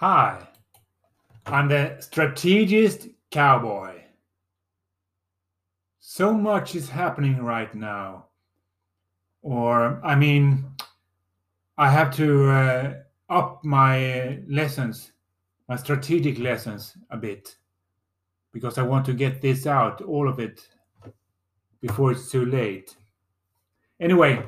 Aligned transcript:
Hi, 0.00 0.46
I'm 1.44 1.66
the 1.66 1.96
strategist 1.98 3.08
cowboy. 3.32 4.02
So 5.98 6.32
much 6.32 6.76
is 6.76 6.88
happening 6.88 7.42
right 7.42 7.74
now. 7.74 8.26
Or, 9.42 10.00
I 10.04 10.14
mean, 10.14 10.66
I 11.76 11.90
have 11.90 12.14
to 12.14 12.48
uh, 12.48 12.94
up 13.28 13.64
my 13.64 14.38
lessons, 14.48 15.10
my 15.68 15.76
strategic 15.76 16.38
lessons 16.38 16.96
a 17.10 17.16
bit, 17.16 17.56
because 18.52 18.78
I 18.78 18.82
want 18.82 19.04
to 19.06 19.12
get 19.12 19.42
this 19.42 19.66
out, 19.66 20.00
all 20.00 20.28
of 20.28 20.38
it, 20.38 20.66
before 21.80 22.12
it's 22.12 22.30
too 22.30 22.46
late. 22.46 22.96
Anyway, 24.00 24.42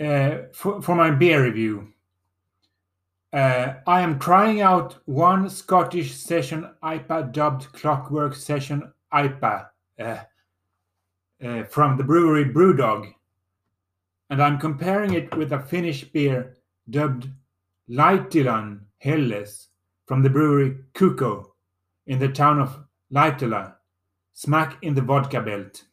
uh, 0.00 0.38
for, 0.52 0.82
for 0.82 0.96
my 0.96 1.10
beer 1.10 1.44
review, 1.44 1.88
uh, 3.32 3.74
I 3.86 4.02
am 4.02 4.18
trying 4.18 4.60
out 4.60 4.98
one 5.06 5.48
Scottish 5.48 6.14
session 6.14 6.68
IPA 6.82 7.32
dubbed 7.32 7.72
Clockwork 7.72 8.34
Session 8.34 8.92
IPA 9.12 9.68
uh, 9.98 10.18
uh, 11.42 11.64
from 11.64 11.96
the 11.96 12.04
brewery 12.04 12.44
Brewdog, 12.44 13.14
and 14.30 14.42
I'm 14.42 14.58
comparing 14.58 15.14
it 15.14 15.34
with 15.36 15.52
a 15.52 15.60
Finnish 15.60 16.04
beer 16.04 16.58
dubbed 16.90 17.28
Laitilan 17.88 18.80
Helles 18.98 19.68
from 20.12 20.22
the 20.22 20.28
brewery 20.28 20.76
Kukko 20.92 21.52
in 22.06 22.18
the 22.18 22.28
town 22.28 22.60
of 22.60 22.84
Laitila, 23.10 23.76
smack 24.34 24.76
in 24.82 24.92
the 24.92 25.00
vodka 25.00 25.40
belt. 25.40 25.84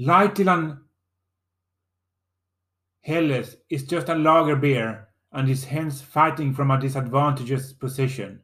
Laitilan 0.00 0.80
Helles 3.02 3.58
is 3.70 3.84
just 3.84 4.08
a 4.08 4.16
lager 4.16 4.56
beer 4.56 5.06
and 5.30 5.48
is 5.48 5.62
hence 5.62 6.00
fighting 6.00 6.52
from 6.52 6.72
a 6.72 6.80
disadvantageous 6.80 7.72
position. 7.72 8.40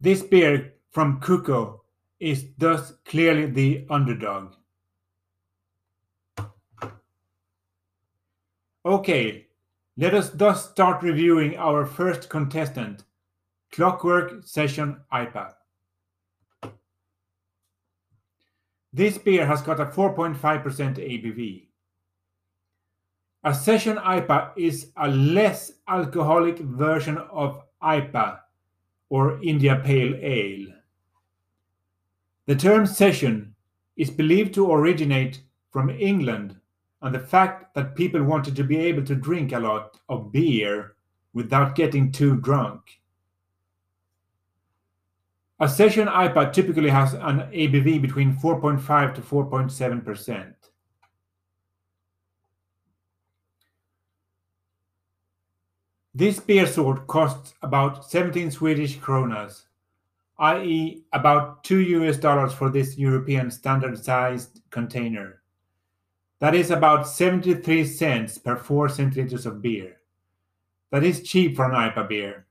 This 0.00 0.24
beer 0.24 0.74
from 0.90 1.20
Kukko 1.20 1.78
is 2.18 2.46
thus 2.58 2.92
clearly 3.04 3.46
the 3.46 3.86
underdog. 3.88 4.54
Okay, 8.84 9.45
let 9.98 10.12
us 10.14 10.30
thus 10.30 10.70
start 10.70 11.02
reviewing 11.02 11.56
our 11.56 11.86
first 11.86 12.28
contestant, 12.28 13.04
Clockwork 13.72 14.46
Session 14.46 15.00
IPA. 15.12 15.54
This 18.92 19.16
beer 19.18 19.46
has 19.46 19.62
got 19.62 19.80
a 19.80 19.86
4.5% 19.86 20.38
ABV. 20.38 21.66
A 23.44 23.54
session 23.54 23.96
IPA 23.96 24.50
is 24.56 24.90
a 24.96 25.08
less 25.08 25.72
alcoholic 25.88 26.58
version 26.58 27.18
of 27.30 27.62
IPA 27.82 28.40
or 29.08 29.42
India 29.42 29.80
Pale 29.84 30.14
Ale. 30.20 30.66
The 32.46 32.56
term 32.56 32.86
session 32.86 33.54
is 33.96 34.10
believed 34.10 34.54
to 34.54 34.72
originate 34.72 35.42
from 35.70 35.90
England 35.90 36.56
and 37.02 37.14
the 37.14 37.20
fact 37.20 37.74
that 37.74 37.94
people 37.94 38.22
wanted 38.22 38.56
to 38.56 38.64
be 38.64 38.76
able 38.78 39.04
to 39.04 39.14
drink 39.14 39.52
a 39.52 39.58
lot 39.58 39.98
of 40.08 40.32
beer 40.32 40.96
without 41.34 41.74
getting 41.74 42.10
too 42.10 42.36
drunk. 42.36 43.00
A 45.60 45.68
session 45.68 46.08
IPA 46.08 46.52
typically 46.52 46.90
has 46.90 47.14
an 47.14 47.40
ABV 47.52 48.02
between 48.02 48.36
4.5 48.36 49.14
to 49.14 49.20
4.7 49.20 50.04
percent. 50.04 50.54
This 56.14 56.40
beer 56.40 56.66
sort 56.66 57.06
costs 57.06 57.52
about 57.60 58.10
17 58.10 58.50
Swedish 58.50 58.98
kronas, 58.98 59.66
i.e. 60.38 61.04
about 61.12 61.62
2 61.64 61.80
US 61.80 62.16
dollars 62.16 62.54
for 62.54 62.70
this 62.70 62.96
European 62.96 63.50
standard 63.50 64.02
sized 64.02 64.62
container. 64.70 65.42
That 66.38 66.54
is 66.54 66.70
about 66.70 67.08
73 67.08 67.84
cents 67.84 68.38
per 68.38 68.56
4 68.56 68.88
centiliters 68.88 69.46
of 69.46 69.62
beer. 69.62 69.96
That 70.90 71.02
is 71.02 71.22
cheap 71.22 71.56
for 71.56 71.64
an 71.64 71.72
IPA 71.72 72.08
beer. 72.08 72.46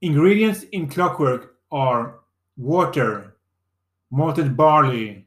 Ingredients 0.00 0.64
in 0.72 0.88
Clockwork 0.88 1.56
are 1.70 2.20
water, 2.56 3.36
malted 4.10 4.56
barley, 4.56 5.26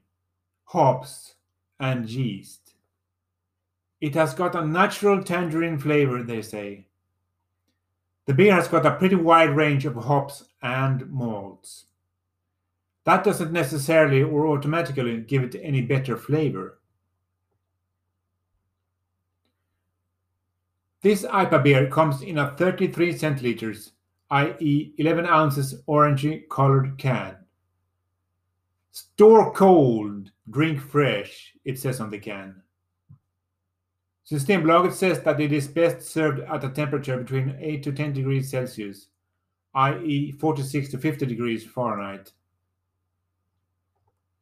hops, 0.66 1.36
and 1.80 2.10
yeast. 2.10 2.74
It 4.02 4.16
has 4.16 4.34
got 4.34 4.56
a 4.56 4.66
natural 4.66 5.24
tangerine 5.24 5.78
flavor, 5.78 6.24
they 6.24 6.42
say. 6.42 6.88
The 8.26 8.34
beer 8.34 8.54
has 8.54 8.68
got 8.68 8.86
a 8.86 8.96
pretty 8.96 9.16
wide 9.16 9.56
range 9.56 9.86
of 9.86 9.96
hops 9.96 10.46
and 10.62 11.10
malts. 11.10 11.86
That 13.06 13.24
doesn't 13.24 13.52
necessarily 13.52 14.24
or 14.24 14.48
automatically 14.48 15.22
give 15.22 15.44
it 15.44 15.56
any 15.62 15.82
better 15.82 16.18
flavor. 16.18 16.80
This 21.02 21.24
IPA 21.24 21.64
beer 21.64 21.90
comes 21.90 22.22
in 22.22 22.38
a 22.38 22.56
33 22.58 23.14
centiliters, 23.14 23.92
i.e. 24.32 24.94
11 24.98 25.26
ounces 25.26 25.82
orangey 25.88 26.48
colored 26.50 26.98
can. 26.98 27.38
Store 28.92 29.54
cold, 29.54 30.32
drink 30.50 30.82
fresh, 30.82 31.54
it 31.64 31.80
says 31.80 32.02
on 32.02 32.10
the 32.10 32.20
can. 32.20 32.62
Systembolaget 34.30 34.94
says 34.94 35.22
that 35.22 35.40
it 35.40 35.54
is 35.54 35.68
best 35.68 36.02
served 36.02 36.42
at 36.42 36.64
a 36.64 36.70
temperature 36.70 37.18
between 37.18 37.58
8 37.60 37.82
to 37.82 37.92
10 37.92 38.14
degrees 38.14 38.52
Celsius, 38.52 39.08
i.e. 39.74 40.34
46 40.34 40.90
to 40.90 40.98
50 40.98 41.26
degrees 41.26 41.66
Fahrenheit. 41.66 42.34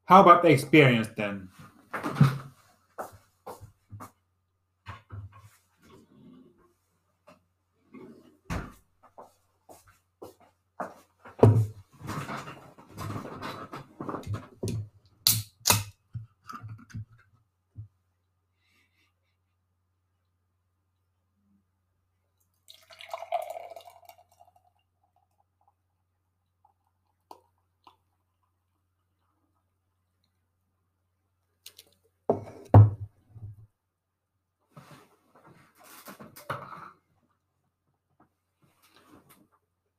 How 0.07 0.21
about 0.21 0.41
the 0.41 0.49
experience 0.49 1.09
then? 1.17 1.49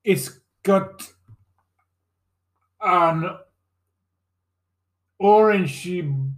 It's 0.08 0.40
got 0.62 1.06
an 2.80 3.28
orangey 5.20 6.32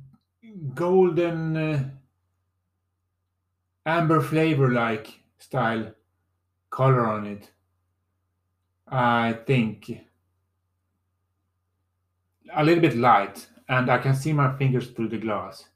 golden 0.74 1.56
uh, 1.56 1.90
amber 3.86 4.20
flavor 4.20 4.72
like 4.72 5.20
style 5.38 5.94
color 6.70 7.06
on 7.06 7.26
it 7.26 7.52
i 8.88 9.34
think. 9.46 10.00
A 12.52 12.64
little 12.64 12.82
bit 12.82 12.96
light 12.96 13.46
and 13.68 13.88
i 13.88 13.98
can 13.98 14.16
see 14.16 14.32
my 14.32 14.56
fingers 14.56 14.88
through 14.88 15.10
the 15.10 15.18
glass. 15.18 15.68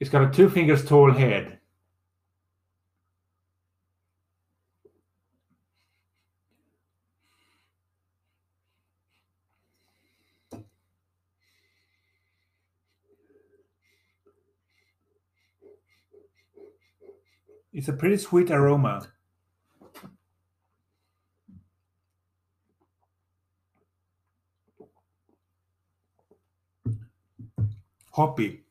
It's 0.00 0.10
got 0.10 0.28
a 0.28 0.30
two 0.32 0.50
fingers 0.50 0.84
tall 0.84 1.12
head 1.12 1.60
It's 17.74 17.88
a 17.88 17.92
pretty 17.92 18.18
sweet 18.18 18.52
aroma. 18.52 19.08
Hoppy. 28.12 28.62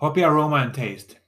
Hoppy 0.00 0.22
aroma 0.24 0.56
and 0.56 0.72
taste. 0.72 1.18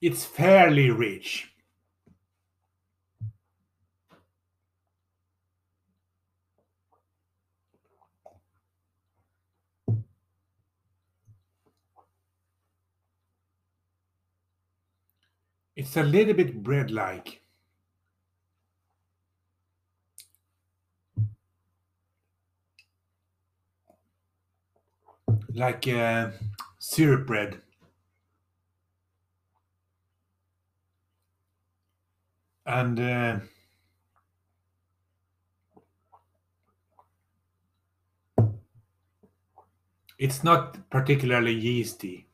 It's 0.00 0.24
fairly 0.24 0.90
rich. 0.90 1.53
It's 15.84 15.98
a 15.98 16.02
little 16.02 16.32
bit 16.32 16.62
bread-like. 16.62 17.42
Like 25.54 25.88
uh, 25.88 26.32
syrup 26.78 27.26
bread. 27.26 27.62
And 32.66 32.98
uh, 33.00 33.38
it's 40.18 40.42
not 40.42 40.90
particularly 40.90 41.52
yeasty. 41.54 42.26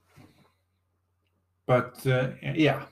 But 1.65 2.07
uh, 2.07 2.33
yeah. 2.43 2.85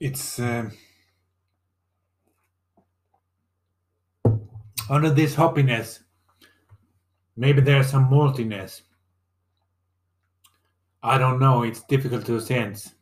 It's 0.00 0.38
uh, 0.40 0.68
under 4.88 5.10
this 5.10 5.34
hoppiness 5.36 6.00
maybe 7.36 7.60
there's 7.60 7.88
some 7.90 8.08
maltiness. 8.10 8.82
I 11.02 11.16
don't 11.16 11.38
know. 11.40 11.62
It's 11.62 11.82
difficult 11.84 12.26
to 12.26 12.38
sense 12.40 12.92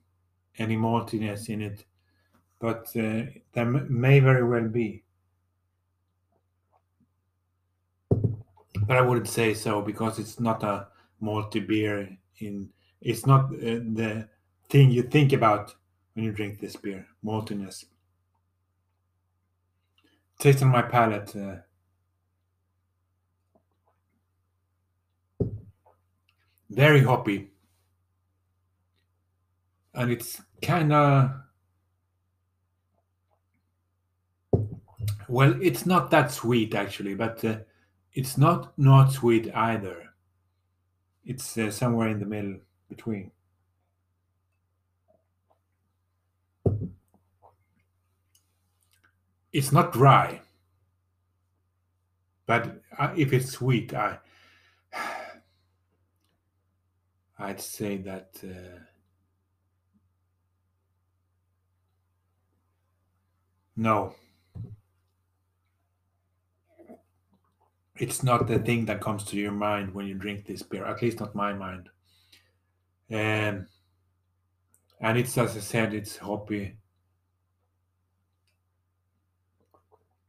any 0.58 0.76
maltiness 0.76 1.48
in 1.48 1.62
it 1.62 1.84
but 2.60 2.88
uh, 2.96 3.22
there 3.52 3.64
may 3.66 4.20
very 4.20 4.44
well 4.44 4.68
be. 4.68 5.04
But 8.86 8.96
i 8.96 9.00
wouldn't 9.00 9.28
say 9.28 9.54
so 9.54 9.82
because 9.82 10.18
it's 10.18 10.40
not 10.40 10.62
a 10.62 10.88
malty 11.22 11.66
beer 11.66 12.08
in 12.38 12.70
it's 13.00 13.26
not 13.26 13.46
uh, 13.46 13.80
the 13.94 14.28
thing 14.70 14.90
you 14.90 15.02
think 15.02 15.32
about 15.32 15.74
when 16.18 16.24
you 16.24 16.32
drink 16.32 16.58
this 16.58 16.74
beer 16.74 17.06
maltiness 17.24 17.84
taste 20.40 20.64
on 20.64 20.68
my 20.68 20.82
palate 20.82 21.36
uh, 21.36 21.54
very 26.70 27.04
hoppy. 27.04 27.52
And 29.94 30.10
it's 30.10 30.42
kind 30.60 30.92
of 30.92 31.30
well 35.28 35.54
it's 35.62 35.86
not 35.86 36.10
that 36.10 36.32
sweet 36.32 36.74
actually 36.74 37.14
but 37.14 37.44
uh, 37.44 37.58
it's 38.12 38.36
not 38.36 38.76
not 38.76 39.12
sweet 39.12 39.54
either. 39.54 40.02
It's 41.24 41.56
uh, 41.56 41.70
somewhere 41.70 42.08
in 42.08 42.18
the 42.18 42.26
middle 42.26 42.56
between 42.88 43.30
it's 49.52 49.72
not 49.72 49.92
dry 49.92 50.40
but 52.46 52.80
uh, 52.98 53.12
if 53.16 53.32
it's 53.32 53.50
sweet 53.50 53.94
i 53.94 54.18
i'd 57.38 57.60
say 57.60 57.96
that 57.96 58.30
uh, 58.44 58.78
no. 63.78 64.14
It's 67.96 68.22
not 68.22 68.46
the 68.46 68.58
thing 68.58 68.84
that 68.86 69.00
comes 69.00 69.24
to 69.24 69.36
your 69.36 69.52
mind 69.52 69.94
when 69.94 70.06
you 70.06 70.14
drink 70.14 70.46
this 70.46 70.62
beer 70.62 70.84
at 70.84 71.00
least 71.00 71.20
not 71.20 71.34
my 71.34 71.52
mind. 71.52 71.88
Um, 73.10 73.66
and 75.00 75.16
it's 75.16 75.38
as 75.38 75.56
i 75.56 75.60
said 75.60 75.94
it's 75.94 76.16
hoppy 76.16 76.76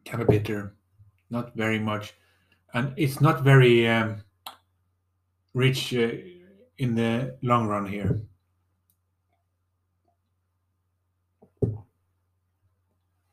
kind 0.10 0.22
of 0.22 0.28
bitter 0.28 0.76
not 1.30 1.56
very 1.56 1.80
much. 1.80 2.14
And 2.74 2.94
it's 2.98 3.22
not 3.22 3.44
very 3.44 3.88
um, 3.88 4.24
rich 5.54 5.94
uh, 5.94 6.12
in 6.78 6.96
the 6.96 7.38
long 7.42 7.68
run 7.68 7.88
here. 7.88 8.22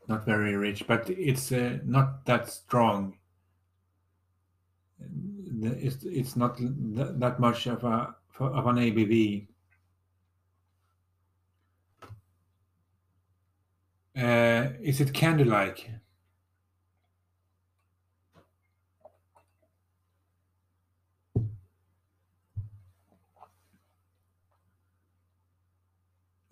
Not 0.08 0.24
very 0.24 0.54
rich 0.54 0.86
but 0.86 1.10
it's 1.10 1.50
uh, 1.50 1.78
not 1.84 2.24
that 2.26 2.48
strong. 2.48 3.16
It's, 5.62 6.04
it's 6.04 6.36
not 6.36 6.58
th- 6.58 6.70
that 6.94 7.40
much 7.40 7.66
of 7.66 7.82
a 7.84 8.14
of 8.38 8.66
an 8.66 8.76
abv 8.76 9.46
uh, 14.16 14.72
is 14.82 15.00
it 15.00 15.14
candy 15.14 15.44
like 15.44 15.90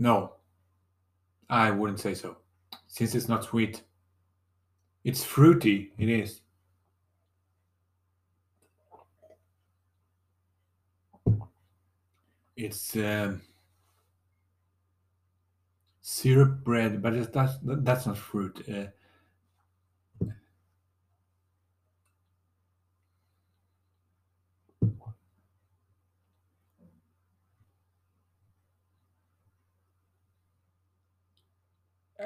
No, 0.04 0.34
I 1.48 1.70
wouldn't 1.70 1.98
say 1.98 2.12
so, 2.12 2.36
since 2.88 3.14
it's 3.14 3.26
not 3.26 3.42
sweet. 3.42 3.80
It's 5.02 5.24
fruity, 5.24 5.94
it 5.96 6.10
is. 6.10 6.42
It's 12.54 12.94
um, 12.96 13.40
syrup 16.02 16.62
bread, 16.62 17.00
but 17.00 17.14
it's, 17.14 17.30
that's 17.30 17.54
that's 17.62 18.04
not 18.04 18.18
fruit. 18.18 18.62
Uh, 18.68 18.88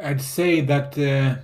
I'd 0.02 0.20
say 0.22 0.60
that 0.62 0.96
uh, 0.98 1.36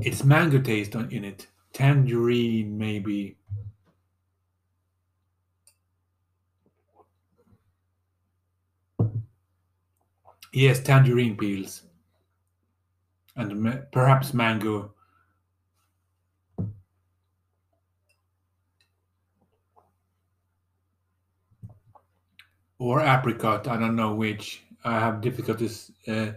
it's 0.00 0.24
mango 0.24 0.60
taste 0.60 0.94
on, 0.96 1.10
in 1.10 1.24
it. 1.24 1.46
Tangerine, 1.72 2.76
maybe. 2.78 3.36
Yes, 10.52 10.82
tangerine 10.82 11.36
peels. 11.36 11.82
And 13.36 13.60
ma- 13.62 13.76
perhaps 13.92 14.34
mango. 14.34 14.92
Or 22.78 23.00
apricot, 23.00 23.68
I 23.68 23.76
don't 23.78 23.96
know 23.96 24.14
which. 24.14 24.65
I 24.86 25.00
have 25.00 25.20
difficulties 25.20 25.90
uh, 26.08 26.32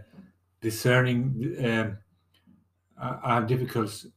discerning. 0.61 1.55
I 2.97 3.09
I 3.23 3.35
have 3.35 3.47
difficulties 3.47 4.07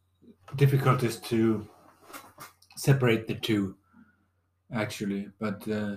difficulties 0.56 1.16
to 1.30 1.68
separate 2.76 3.26
the 3.26 3.34
two, 3.34 3.76
actually. 4.72 5.30
But 5.38 5.68
uh, 5.68 5.96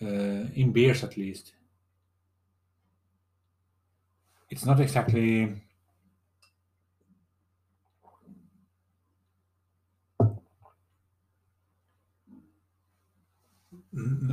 uh, 0.00 0.48
in 0.54 0.72
beers, 0.72 1.04
at 1.04 1.16
least, 1.16 1.52
it's 4.50 4.64
not 4.64 4.80
exactly. 4.80 5.62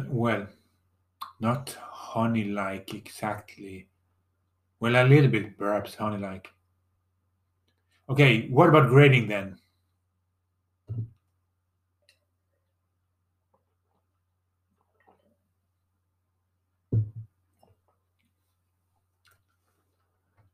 Well, 0.09 0.47
not 1.39 1.77
honey 2.13 2.43
like 2.43 2.93
exactly. 2.93 3.87
Well, 4.79 4.95
a 4.95 5.07
little 5.07 5.31
bit 5.31 5.57
perhaps 5.57 5.95
honey 5.95 6.17
like. 6.17 6.47
Okay, 8.07 8.47
what 8.49 8.69
about 8.69 8.89
grading 8.89 9.27
then? 9.27 9.57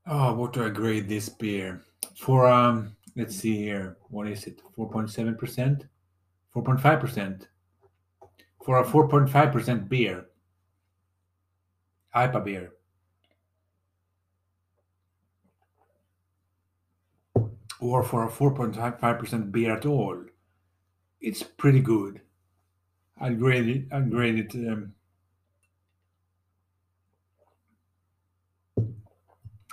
Oh, 0.07 0.33
what 0.33 0.53
do 0.53 0.65
I 0.65 0.69
grade 0.69 1.09
this 1.09 1.27
beer? 1.27 1.83
For 2.15 2.47
um 2.47 2.95
let's 3.17 3.35
see 3.35 3.57
here. 3.57 3.97
What 4.09 4.27
is 4.27 4.45
it? 4.47 4.61
4.7%? 4.77 5.87
4.5%. 6.55 7.47
For 8.65 8.79
a 8.79 8.85
4.5% 8.85 9.89
beer. 9.89 10.28
IPA 12.15 12.43
beer. 12.43 12.73
Or 17.79 18.03
for 18.03 18.25
a 18.25 18.29
4.5% 18.29 19.51
beer 19.51 19.73
at 19.75 19.85
all. 19.85 20.25
It's 21.21 21.43
pretty 21.43 21.79
good. 21.81 22.21
I'll 23.19 23.35
grade 23.35 23.67
it. 23.67 23.85
I'll 23.91 24.03
grade 24.05 24.39
it. 24.39 24.55
Um, 24.55 24.93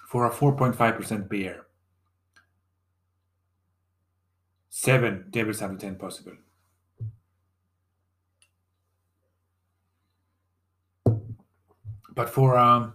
for 0.09 0.27
a 0.27 0.31
4.5% 0.31 1.29
beer. 1.29 1.67
Seven 4.71 5.31
tables 5.33 5.63
out 5.63 5.73
of 5.73 5.79
ten 5.79 5.97
possible. 5.97 6.37
But 12.17 12.29
for 12.29 12.59
um, 12.59 12.95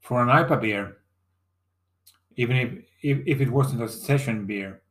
for 0.00 0.22
an 0.22 0.28
IPA 0.28 0.60
beer, 0.60 0.96
even 2.36 2.56
if, 2.56 2.72
if 3.02 3.18
if 3.26 3.40
it 3.40 3.50
wasn't 3.50 3.82
a 3.82 3.88
session 3.88 4.46
beer, 4.46 4.82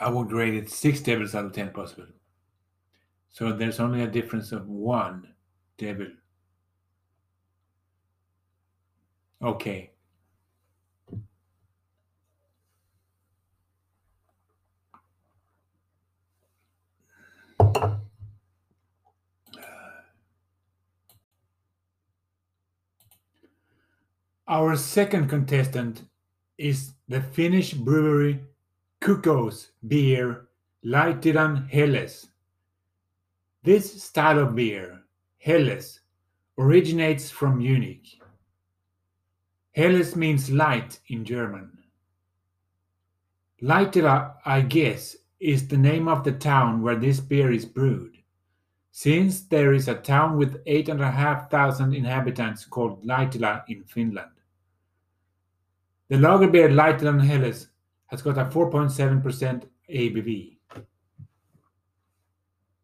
I 0.00 0.08
would 0.08 0.28
grade 0.28 0.54
it 0.54 0.70
six 0.70 1.02
tables 1.02 1.34
out 1.34 1.44
of 1.44 1.52
ten 1.52 1.70
possible. 1.70 2.06
So 3.30 3.52
there's 3.52 3.78
only 3.78 4.02
a 4.02 4.08
difference 4.08 4.50
of 4.50 4.66
one 4.66 5.34
table. 5.78 6.08
Okay. 9.40 9.95
Our 24.48 24.76
second 24.76 25.28
contestant 25.28 26.04
is 26.56 26.92
the 27.08 27.20
Finnish 27.20 27.72
brewery 27.72 28.44
Kukko's 29.00 29.72
beer 29.88 30.46
Laitilan 30.84 31.68
Helles. 31.68 32.28
This 33.64 34.00
style 34.04 34.38
of 34.38 34.54
beer, 34.54 35.02
Helles, 35.38 35.98
originates 36.56 37.28
from 37.28 37.58
Munich. 37.58 38.06
Helles 39.72 40.14
means 40.14 40.48
light 40.48 41.00
in 41.08 41.24
German. 41.24 41.78
Laitila, 43.60 44.34
I 44.44 44.60
guess, 44.60 45.16
is 45.40 45.66
the 45.66 45.76
name 45.76 46.06
of 46.06 46.22
the 46.22 46.30
town 46.30 46.82
where 46.82 46.94
this 46.94 47.18
beer 47.18 47.50
is 47.50 47.64
brewed, 47.64 48.16
since 48.92 49.40
there 49.40 49.74
is 49.74 49.88
a 49.88 49.96
town 49.96 50.38
with 50.38 50.62
8,500 50.66 51.92
inhabitants 51.92 52.64
called 52.64 53.04
Laitila 53.04 53.64
in 53.68 53.82
Finland. 53.82 54.30
The 56.08 56.18
lager 56.18 56.48
beer 56.48 56.68
Laitilan 56.68 57.24
Helles 57.24 57.68
has 58.06 58.22
got 58.22 58.38
a 58.38 58.44
4.7% 58.44 59.64
ABV. 59.90 60.56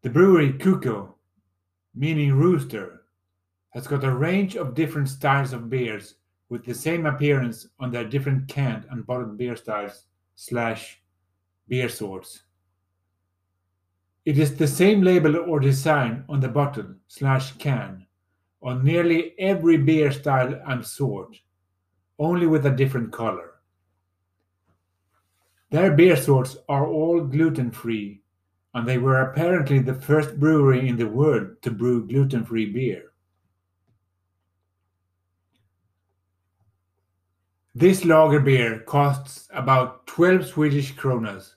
The 0.02 0.11
brewery 0.11 0.52
Kukko, 0.55 1.14
meaning 1.95 2.33
rooster, 2.33 3.02
has 3.71 3.87
got 3.87 4.05
a 4.05 4.14
range 4.14 4.57
of 4.57 4.75
different 4.75 5.09
styles 5.09 5.52
of 5.52 5.71
beers 5.71 6.17
with 6.49 6.64
the 6.64 6.75
same 6.75 7.07
appearance 7.07 7.69
on 7.79 7.91
their 7.91 8.05
different 8.05 8.49
canned 8.49 8.87
and 8.91 9.07
bottled 9.07 9.38
beer 9.38 9.57
styles 9.57 10.07
slash 10.35 11.00
beer 11.69 11.88
sorts. 11.88 12.43
It 14.25 14.38
is 14.38 14.57
the 14.57 14.67
same 14.67 15.02
label 15.02 15.37
or 15.37 15.61
design 15.61 16.25
on 16.29 16.41
the 16.41 16.49
bottle 16.49 16.95
slash 17.07 17.52
can 17.52 18.07
on 18.62 18.85
nearly 18.85 19.35
every 19.38 19.76
beer 19.76 20.12
style 20.12 20.61
and 20.67 20.85
sort, 20.85 21.37
only 22.19 22.47
with 22.47 22.66
a 22.66 22.71
different 22.71 23.12
color. 23.12 23.52
Their 25.71 25.92
beer 25.92 26.16
sorts 26.16 26.57
are 26.69 26.87
all 26.87 27.25
gluten 27.25 27.71
free, 27.71 28.23
and 28.75 28.87
they 28.87 28.99
were 28.99 29.21
apparently 29.21 29.78
the 29.78 29.95
first 29.95 30.38
brewery 30.38 30.88
in 30.88 30.97
the 30.97 31.09
world 31.09 31.62
to 31.62 31.71
brew 31.71 32.07
gluten 32.07 32.45
free 32.45 32.66
beer. 32.66 33.12
This 37.75 38.04
lager 38.04 38.40
beer 38.40 38.81
costs 38.81 39.49
about 39.50 40.07
12 40.07 40.47
Swedish 40.47 40.95
kronas, 40.95 41.54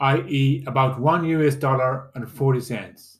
i.e., 0.00 0.64
about 0.66 0.98
1 0.98 1.26
US 1.26 1.56
dollar 1.56 2.10
and 2.14 2.26
40 2.26 2.60
cents. 2.60 3.18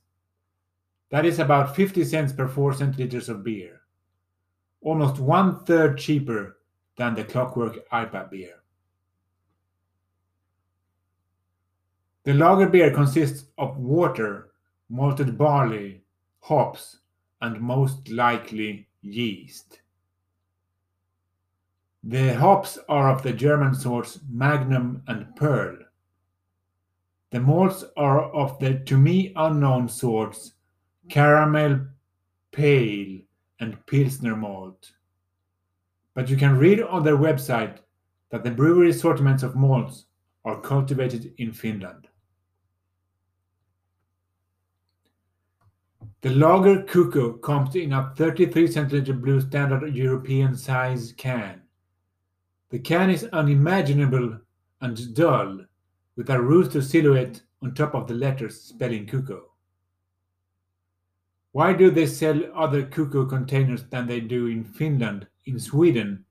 That 1.10 1.26
is 1.26 1.38
about 1.38 1.76
50 1.76 2.04
cents 2.04 2.32
per 2.32 2.48
4 2.48 2.72
centiliters 2.72 3.28
of 3.28 3.44
beer, 3.44 3.75
almost 4.87 5.19
one 5.19 5.64
third 5.64 5.99
cheaper 5.99 6.59
than 6.97 7.12
the 7.16 7.25
Clockwork 7.25 7.88
IPA 7.90 8.31
beer. 8.31 8.55
The 12.23 12.35
lager 12.35 12.69
beer 12.69 12.93
consists 12.93 13.47
of 13.59 13.76
water, 13.78 14.52
malted 14.88 15.37
barley, 15.37 16.02
hops, 16.38 16.99
and 17.40 17.61
most 17.61 18.09
likely 18.11 18.87
yeast. 19.02 19.81
The 22.05 22.37
hops 22.37 22.78
are 22.88 23.11
of 23.11 23.25
the 23.25 23.33
German 23.33 23.75
sorts 23.75 24.21
Magnum 24.31 25.02
and 25.09 25.35
Pearl. 25.35 25.78
The 27.33 27.40
malts 27.40 27.85
are 27.97 28.33
of 28.33 28.57
the 28.61 28.78
to 28.87 28.97
me 28.97 29.33
unknown 29.35 29.88
sorts 29.88 30.52
Caramel, 31.09 31.88
Pale, 32.52 33.25
and 33.60 33.84
Pilsner 33.86 34.36
malt. 34.36 34.92
But 36.14 36.28
you 36.28 36.36
can 36.36 36.58
read 36.58 36.80
on 36.80 37.04
their 37.04 37.16
website 37.16 37.78
that 38.30 38.44
the 38.44 38.50
brewery 38.50 38.90
assortments 38.90 39.42
of 39.42 39.54
malts 39.56 40.06
are 40.44 40.60
cultivated 40.60 41.34
in 41.38 41.52
Finland. 41.52 42.08
The 46.22 46.30
lager 46.30 46.82
Kukko 46.82 47.40
comes 47.42 47.76
in 47.76 47.92
a 47.92 48.12
33 48.16 48.66
centiliter 48.68 49.20
blue 49.20 49.40
standard 49.40 49.94
European 49.94 50.56
size 50.56 51.12
can. 51.16 51.62
The 52.70 52.78
can 52.78 53.10
is 53.10 53.28
unimaginable 53.32 54.38
and 54.80 55.14
dull, 55.14 55.60
with 56.16 56.30
a 56.30 56.40
rooster 56.40 56.82
silhouette 56.82 57.42
on 57.62 57.75
top 57.75 57.94
of 57.94 58.08
the 58.08 58.14
letters 58.14 58.60
spelling 58.60 59.06
Kukko. 59.06 59.42
Why 61.56 61.72
do 61.72 61.90
they 61.90 62.04
sell 62.04 62.38
other 62.54 62.82
Kukko 62.82 63.26
containers 63.26 63.84
than 63.84 64.06
they 64.06 64.20
do 64.20 64.46
in 64.48 64.62
Finland, 64.62 65.26
in 65.46 65.58
Sweden? 65.58 66.26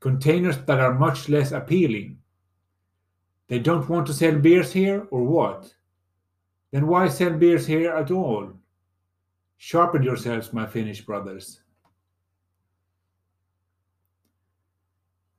Containers 0.00 0.56
that 0.56 0.80
are 0.80 0.94
much 0.94 1.28
less 1.28 1.52
appealing. 1.52 2.16
They 3.48 3.58
don't 3.58 3.86
want 3.90 4.06
to 4.06 4.14
sell 4.14 4.38
beers 4.38 4.72
here, 4.72 5.06
or 5.10 5.22
what? 5.22 5.74
Then 6.70 6.86
why 6.86 7.08
sell 7.08 7.34
beers 7.34 7.66
here 7.66 7.92
at 7.92 8.10
all? 8.10 8.54
Sharpen 9.58 10.02
yourselves, 10.02 10.54
my 10.54 10.64
Finnish 10.64 11.02
brothers. 11.02 11.60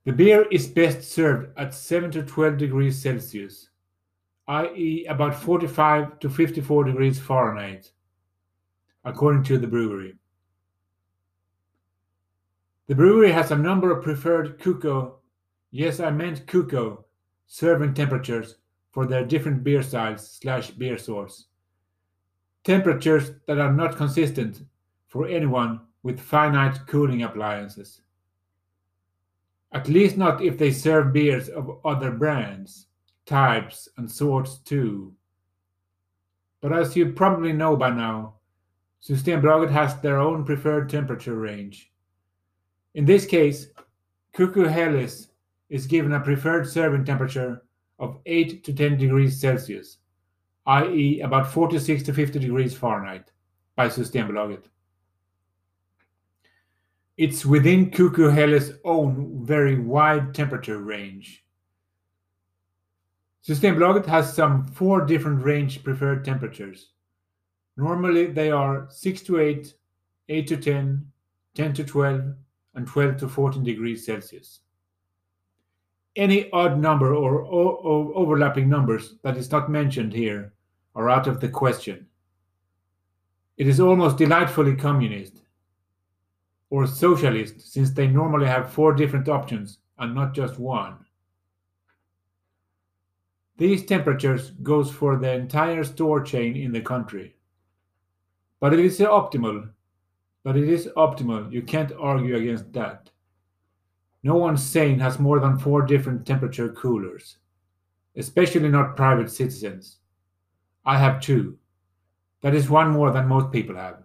The 0.03 0.13
beer 0.13 0.45
is 0.51 0.67
best 0.67 1.01
served 1.01 1.49
at 1.57 1.73
7 1.73 2.11
to 2.11 2.21
12 2.21 2.57
degrees 2.59 3.01
Celsius, 3.01 3.69
i.e., 4.49 5.07
about 5.09 5.33
45 5.33 6.19
to 6.19 6.29
54 6.29 6.83
degrees 6.83 7.19
Fahrenheit, 7.19 7.91
according 9.05 9.43
to 9.43 9.57
the 9.57 9.67
brewery. 9.67 10.15
The 12.87 12.95
brewery 12.95 13.31
has 13.31 13.51
a 13.51 13.57
number 13.57 13.91
of 13.91 14.03
preferred 14.03 14.59
Kukko, 14.59 15.13
yes, 15.71 15.99
I 15.99 16.11
meant 16.11 16.45
Kukko, 16.45 17.03
serving 17.47 17.93
temperatures 17.93 18.55
for 18.91 19.05
their 19.05 19.25
different 19.25 19.63
beer 19.63 19.81
styles 19.81 20.39
slash 20.41 20.71
beer 20.71 20.97
sorts. 20.97 21.45
Temperatures 22.63 23.31
that 23.47 23.59
are 23.59 23.73
not 23.73 23.97
consistent 23.97 24.63
for 25.07 25.27
anyone 25.27 25.81
with 26.03 26.19
finite 26.19 26.85
cooling 26.87 27.23
appliances. 27.23 28.01
At 29.71 29.89
least 29.89 30.17
not 30.17 30.43
if 30.43 30.57
they 30.57 30.71
serve 30.71 31.13
beers 31.13 31.49
of 31.49 31.79
other 31.85 32.11
brands. 32.11 32.87
types 33.25 33.89
and 33.97 34.09
sorts 34.09 34.57
too. 34.59 35.13
But 36.61 36.73
as 36.73 36.95
you 36.95 37.11
probably 37.11 37.53
know 37.53 37.75
by 37.75 37.89
now, 37.89 38.34
Systembolaget 39.01 39.69
has 39.69 39.99
their 40.01 40.19
own 40.19 40.43
preferred 40.45 40.89
temperature 40.89 41.35
range. 41.35 41.91
In 42.95 43.05
this 43.05 43.25
case, 43.25 43.67
Kukko 44.33 44.69
Helles 44.69 45.27
is 45.69 45.85
given 45.85 46.13
a 46.13 46.19
preferred 46.19 46.67
serving 46.67 47.05
temperature 47.05 47.63
of 47.99 48.19
8 48.25 48.63
to 48.63 48.73
10 48.73 48.97
degrees 48.97 49.39
Celsius, 49.39 49.97
i.e., 50.65 51.21
about 51.21 51.51
46 51.51 52.03
to 52.03 52.13
50 52.13 52.39
degrees 52.39 52.75
Fahrenheit, 52.75 53.31
by 53.75 53.87
Systembolaget. 53.87 54.63
It's 57.17 57.45
within 57.45 57.91
Kukko 57.91 58.33
Helles' 58.33 58.71
own 58.83 59.45
very 59.45 59.79
wide 59.79 60.33
temperature 60.33 60.79
range. 60.79 61.45
Systembolaget 63.47 64.05
has 64.05 64.33
some 64.33 64.65
four 64.65 65.05
different 65.05 65.43
range 65.43 65.83
preferred 65.83 66.25
temperatures. 66.25 66.91
Normally 67.77 68.27
they 68.27 68.51
are 68.51 68.87
6 68.89 69.21
to 69.23 69.39
8, 69.39 69.73
8 70.29 70.47
to 70.47 70.57
10, 70.57 71.11
10 71.55 71.73
to 71.73 71.83
12, 71.83 72.33
and 72.75 72.87
12 72.87 73.17
to 73.17 73.29
14 73.29 73.63
degrees 73.63 74.05
Celsius. 74.05 74.61
Any 76.15 76.49
odd 76.51 76.79
number 76.79 77.13
or, 77.13 77.41
or, 77.41 77.71
or 77.73 78.15
overlapping 78.15 78.69
numbers 78.69 79.15
that 79.23 79.37
is 79.37 79.51
not 79.51 79.69
mentioned 79.69 80.13
here 80.13 80.53
are 80.95 81.09
out 81.09 81.27
of 81.27 81.41
the 81.41 81.49
question. 81.49 82.05
It 83.57 83.67
is 83.67 83.79
almost 83.79 84.17
delightfully 84.17 84.75
communist 84.75 85.41
or 86.69 86.87
socialist 86.87 87.73
since 87.73 87.91
they 87.91 88.07
normally 88.07 88.47
have 88.47 88.71
four 88.71 88.93
different 88.93 89.29
options 89.29 89.79
and 89.97 90.15
not 90.15 90.33
just 90.33 90.59
one. 90.59 90.97
These 93.57 93.85
temperatures 93.85 94.51
goes 94.63 94.91
for 94.91 95.17
the 95.17 95.31
entire 95.31 95.83
store 95.85 96.21
chain 96.21 96.57
in 96.57 96.73
the 96.73 96.81
country. 96.81 97.35
But 98.65 98.73
it 98.73 98.79
is 98.79 98.99
optimal. 98.99 99.69
But 100.43 100.57
it 100.57 100.67
is 100.67 100.89
optimal. 100.97 101.51
You 101.51 101.61
can't 101.61 101.91
argue 101.99 102.35
against 102.35 102.73
that. 102.73 103.11
No 104.23 104.37
one 104.37 104.57
sane 104.57 104.97
has 104.97 105.19
more 105.19 105.39
than 105.39 105.59
four 105.59 105.83
different 105.83 106.25
temperature 106.25 106.69
coolers, 106.69 107.37
especially 108.15 108.69
not 108.69 108.95
private 108.95 109.29
citizens. 109.29 109.97
I 110.83 110.97
have 110.97 111.21
two. 111.21 111.59
That 112.41 112.55
is 112.55 112.67
one 112.67 112.89
more 112.89 113.11
than 113.11 113.27
most 113.27 113.51
people 113.51 113.75
have. 113.75 114.01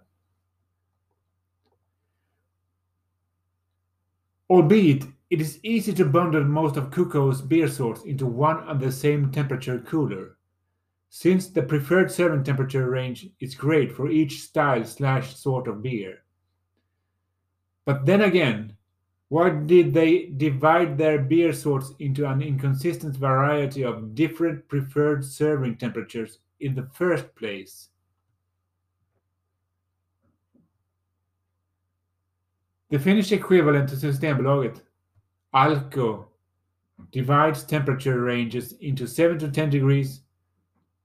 Albeit, 4.50 5.06
it 5.30 5.40
is 5.40 5.58
easy 5.62 5.94
to 5.94 6.04
bundle 6.04 6.44
most 6.44 6.76
of 6.76 6.90
Kukko's 6.90 7.40
beer 7.40 7.66
sorts 7.66 8.02
into 8.02 8.26
one 8.26 8.68
and 8.68 8.78
the 8.78 8.92
same 8.92 9.32
temperature 9.32 9.78
cooler, 9.78 10.36
since 11.10 11.48
the 11.48 11.62
preferred 11.62 12.10
serving 12.10 12.44
temperature 12.44 12.88
range 12.88 13.28
is 13.40 13.54
great 13.56 13.92
for 13.92 14.08
each 14.08 14.40
style 14.42 14.84
slash 14.84 15.34
sort 15.34 15.66
of 15.66 15.82
beer. 15.82 16.22
But 17.84 18.06
then 18.06 18.22
again, 18.22 18.76
why 19.28 19.50
did 19.50 19.92
they 19.92 20.26
divide 20.36 20.96
their 20.96 21.18
beer 21.18 21.52
sorts 21.52 21.92
into 21.98 22.26
an 22.26 22.40
inconsistent 22.40 23.16
variety 23.16 23.82
of 23.82 24.14
different 24.14 24.68
preferred 24.68 25.24
serving 25.24 25.76
temperatures 25.78 26.38
in 26.60 26.76
the 26.76 26.88
first 26.94 27.34
place? 27.34 27.88
The 32.90 32.98
Finnish 32.98 33.32
equivalent 33.32 33.88
to 33.88 33.96
Systembolaget, 33.96 34.80
Alko, 35.54 36.26
divides 37.10 37.64
temperature 37.64 38.20
ranges 38.20 38.72
into 38.80 39.06
7 39.06 39.38
to 39.40 39.48
10 39.48 39.70
degrees, 39.70 40.22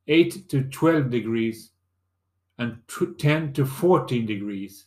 8 0.07 0.49
to 0.49 0.63
12 0.63 1.09
degrees, 1.09 1.71
and 2.57 2.77
10 3.17 3.53
to 3.53 3.65
14 3.65 4.25
degrees. 4.25 4.85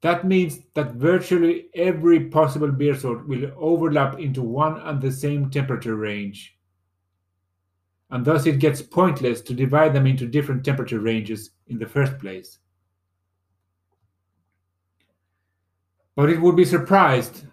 That 0.00 0.26
means 0.26 0.60
that 0.74 0.92
virtually 0.92 1.66
every 1.74 2.28
possible 2.28 2.70
beer 2.70 2.94
sort 2.94 3.26
will 3.26 3.50
overlap 3.56 4.20
into 4.20 4.42
one 4.42 4.80
and 4.82 5.00
the 5.00 5.10
same 5.10 5.50
temperature 5.50 5.96
range. 5.96 6.56
And 8.10 8.24
thus 8.24 8.46
it 8.46 8.60
gets 8.60 8.80
pointless 8.80 9.40
to 9.42 9.54
divide 9.54 9.92
them 9.92 10.06
into 10.06 10.26
different 10.26 10.64
temperature 10.64 11.00
ranges 11.00 11.50
in 11.66 11.78
the 11.78 11.86
first 11.86 12.18
place. 12.18 12.58
But 16.14 16.30
it 16.30 16.40
would 16.40 16.56
be 16.56 16.64
surprised. 16.64 17.44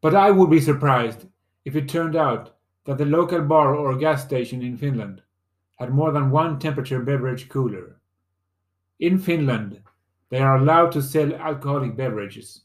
But 0.00 0.14
I 0.14 0.30
would 0.30 0.50
be 0.50 0.60
surprised 0.60 1.26
if 1.64 1.76
it 1.76 1.88
turned 1.88 2.16
out 2.16 2.56
that 2.84 2.98
the 2.98 3.04
local 3.04 3.42
bar 3.42 3.74
or 3.74 3.96
gas 3.96 4.24
station 4.24 4.62
in 4.62 4.76
Finland 4.76 5.22
had 5.78 5.92
more 5.92 6.12
than 6.12 6.30
one 6.30 6.58
temperature 6.58 7.00
beverage 7.00 7.48
cooler. 7.48 8.00
In 8.98 9.18
Finland, 9.18 9.80
they 10.28 10.38
are 10.38 10.56
allowed 10.56 10.92
to 10.92 11.02
sell 11.02 11.34
alcoholic 11.34 11.96
beverages 11.96 12.62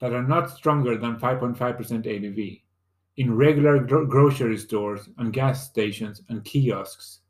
that 0.00 0.12
are 0.12 0.22
not 0.22 0.50
stronger 0.50 0.96
than 0.96 1.16
5.5% 1.16 1.56
ABV 1.56 2.62
in 3.16 3.36
regular 3.36 3.78
gro- 3.78 4.06
grocery 4.06 4.58
stores 4.58 5.08
and 5.18 5.32
gas 5.32 5.68
stations 5.68 6.22
and 6.28 6.44
kiosks 6.44 7.20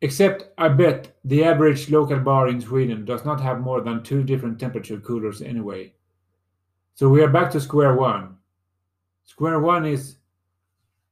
Except 0.00 0.52
I 0.56 0.68
bet 0.68 1.18
the 1.24 1.42
average 1.42 1.90
local 1.90 2.20
bar 2.20 2.48
in 2.48 2.60
Sweden 2.60 3.04
does 3.04 3.24
not 3.24 3.40
have 3.40 3.60
more 3.60 3.80
than 3.80 4.02
two 4.02 4.22
different 4.22 4.60
temperature 4.60 5.00
coolers 5.00 5.42
anyway. 5.42 5.92
So 6.94 7.08
we 7.08 7.20
are 7.22 7.28
back 7.28 7.50
to 7.52 7.60
square 7.60 7.96
one. 7.96 8.37
Square 9.28 9.60
one 9.60 9.84
is 9.84 10.16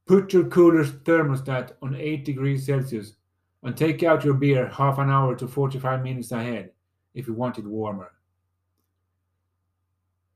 put 0.07 0.33
your 0.33 0.45
cooler's 0.45 0.91
thermostat 0.91 1.73
on 1.83 1.95
8 1.95 2.25
degrees 2.25 2.65
Celsius 2.65 3.13
and 3.61 3.77
take 3.77 4.01
out 4.01 4.25
your 4.25 4.33
beer 4.33 4.67
half 4.69 4.97
an 4.97 5.11
hour 5.11 5.35
to 5.35 5.47
45 5.47 6.01
minutes 6.01 6.31
ahead 6.31 6.71
if 7.13 7.27
you 7.27 7.35
want 7.35 7.59
it 7.59 7.65
warmer. 7.65 8.11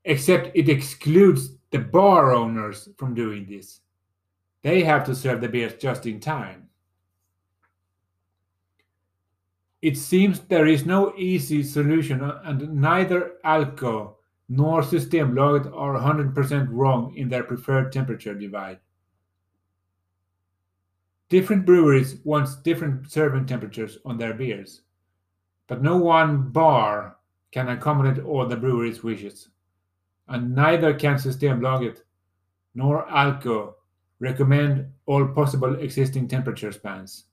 Except 0.04 0.56
it 0.56 0.68
excludes 0.68 1.56
the 1.72 1.80
bar 1.80 2.32
owners 2.32 2.88
from 2.96 3.14
doing 3.14 3.46
this. 3.46 3.80
They 4.62 4.84
have 4.84 5.04
to 5.06 5.14
serve 5.14 5.40
the 5.40 5.48
beers 5.48 5.74
just 5.74 6.06
in 6.06 6.20
time. 6.20 6.68
It 9.82 9.96
seems 9.96 10.38
there 10.38 10.68
is 10.68 10.86
no 10.86 11.14
easy 11.16 11.64
solution 11.64 12.22
and 12.22 12.80
neither 12.80 13.32
Alko 13.44 14.14
nor 14.52 14.82
Systembolaget 14.82 15.74
are 15.74 15.98
100% 15.98 16.68
wrong 16.70 17.14
in 17.16 17.30
their 17.30 17.42
preferred 17.42 17.90
temperature 17.90 18.34
divide. 18.34 18.78
Different 21.30 21.64
breweries 21.64 22.16
want 22.24 22.62
different 22.62 23.10
serving 23.10 23.46
temperatures 23.46 23.96
on 24.04 24.18
their 24.18 24.34
beers, 24.34 24.82
but 25.68 25.80
no 25.80 25.96
one 25.96 26.50
bar 26.50 27.16
can 27.50 27.70
accommodate 27.70 28.22
all 28.26 28.46
the 28.46 28.54
brewery's 28.54 29.02
wishes, 29.02 29.48
and 30.28 30.54
neither 30.54 30.92
can 30.92 31.14
Systembolaget 31.14 32.02
nor 32.74 33.06
Alko 33.06 33.72
recommend 34.20 34.86
all 35.06 35.26
possible 35.28 35.76
existing 35.76 36.28
temperature 36.28 36.72
spans. 36.72 37.24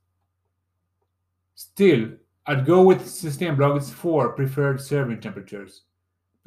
Still, 1.56 2.12
I'd 2.46 2.66
go 2.66 2.82
with 2.82 3.02
Systembolaget's 3.02 3.92
four 3.92 4.32
preferred 4.32 4.80
serving 4.80 5.20
temperatures 5.20 5.82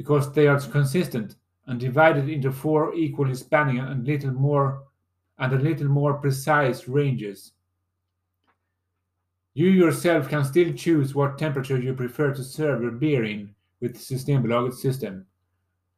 because 0.02 0.32
they 0.32 0.48
are 0.48 0.58
consistent 0.58 1.36
and 1.68 1.78
divided 1.78 2.28
into 2.28 2.50
four 2.50 2.92
equally 2.92 3.36
spanning 3.36 3.78
and 3.78 4.04
little 4.04 4.32
more 4.32 4.82
and 5.38 5.52
a 5.52 5.58
little 5.58 5.86
more 5.86 6.14
precise 6.14 6.88
ranges. 6.88 7.52
You 9.54 9.68
yourself 9.68 10.28
can 10.28 10.44
still 10.44 10.72
choose 10.72 11.14
what 11.14 11.38
temperature 11.38 11.78
you 11.80 11.94
prefer 11.94 12.34
to 12.34 12.42
serve 12.42 12.82
your 12.82 12.90
beer 12.90 13.24
in 13.24 13.54
with 13.80 13.92
the 13.94 14.00
Systembolaget's 14.00 14.82
system, 14.82 15.24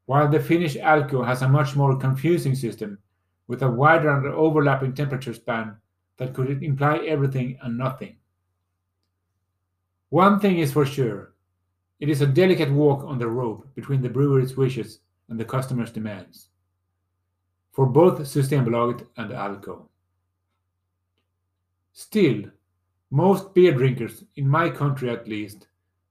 while 0.04 0.28
the 0.28 0.38
Finnish 0.38 0.76
Alko 0.76 1.26
has 1.26 1.40
a 1.40 1.48
much 1.48 1.74
more 1.74 1.96
confusing 1.96 2.54
system 2.54 2.98
with 3.46 3.62
a 3.62 3.70
wider 3.70 4.10
and 4.10 4.26
overlapping 4.26 4.92
temperature 4.92 5.32
span 5.32 5.76
that 6.18 6.34
could 6.34 6.62
imply 6.62 6.98
everything 7.06 7.56
and 7.62 7.78
nothing. 7.78 8.16
One 10.10 10.40
thing 10.40 10.58
is 10.58 10.72
for 10.72 10.84
sure 10.84 11.33
it 12.04 12.10
is 12.10 12.20
a 12.20 12.26
delicate 12.26 12.70
walk 12.70 13.02
on 13.02 13.18
the 13.18 13.26
rope 13.26 13.66
between 13.74 14.02
the 14.02 14.10
brewery's 14.10 14.58
wishes 14.58 14.98
and 15.30 15.40
the 15.40 15.44
customer's 15.46 15.90
demands. 15.90 16.50
For 17.72 17.86
both 17.86 18.18
Systembolaget 18.20 19.06
and 19.16 19.30
Alko. 19.30 19.88
Still, 21.94 22.42
most 23.10 23.54
beer 23.54 23.72
drinkers, 23.72 24.22
in 24.36 24.46
my 24.46 24.68
country 24.68 25.08
at 25.08 25.26
least, 25.26 25.68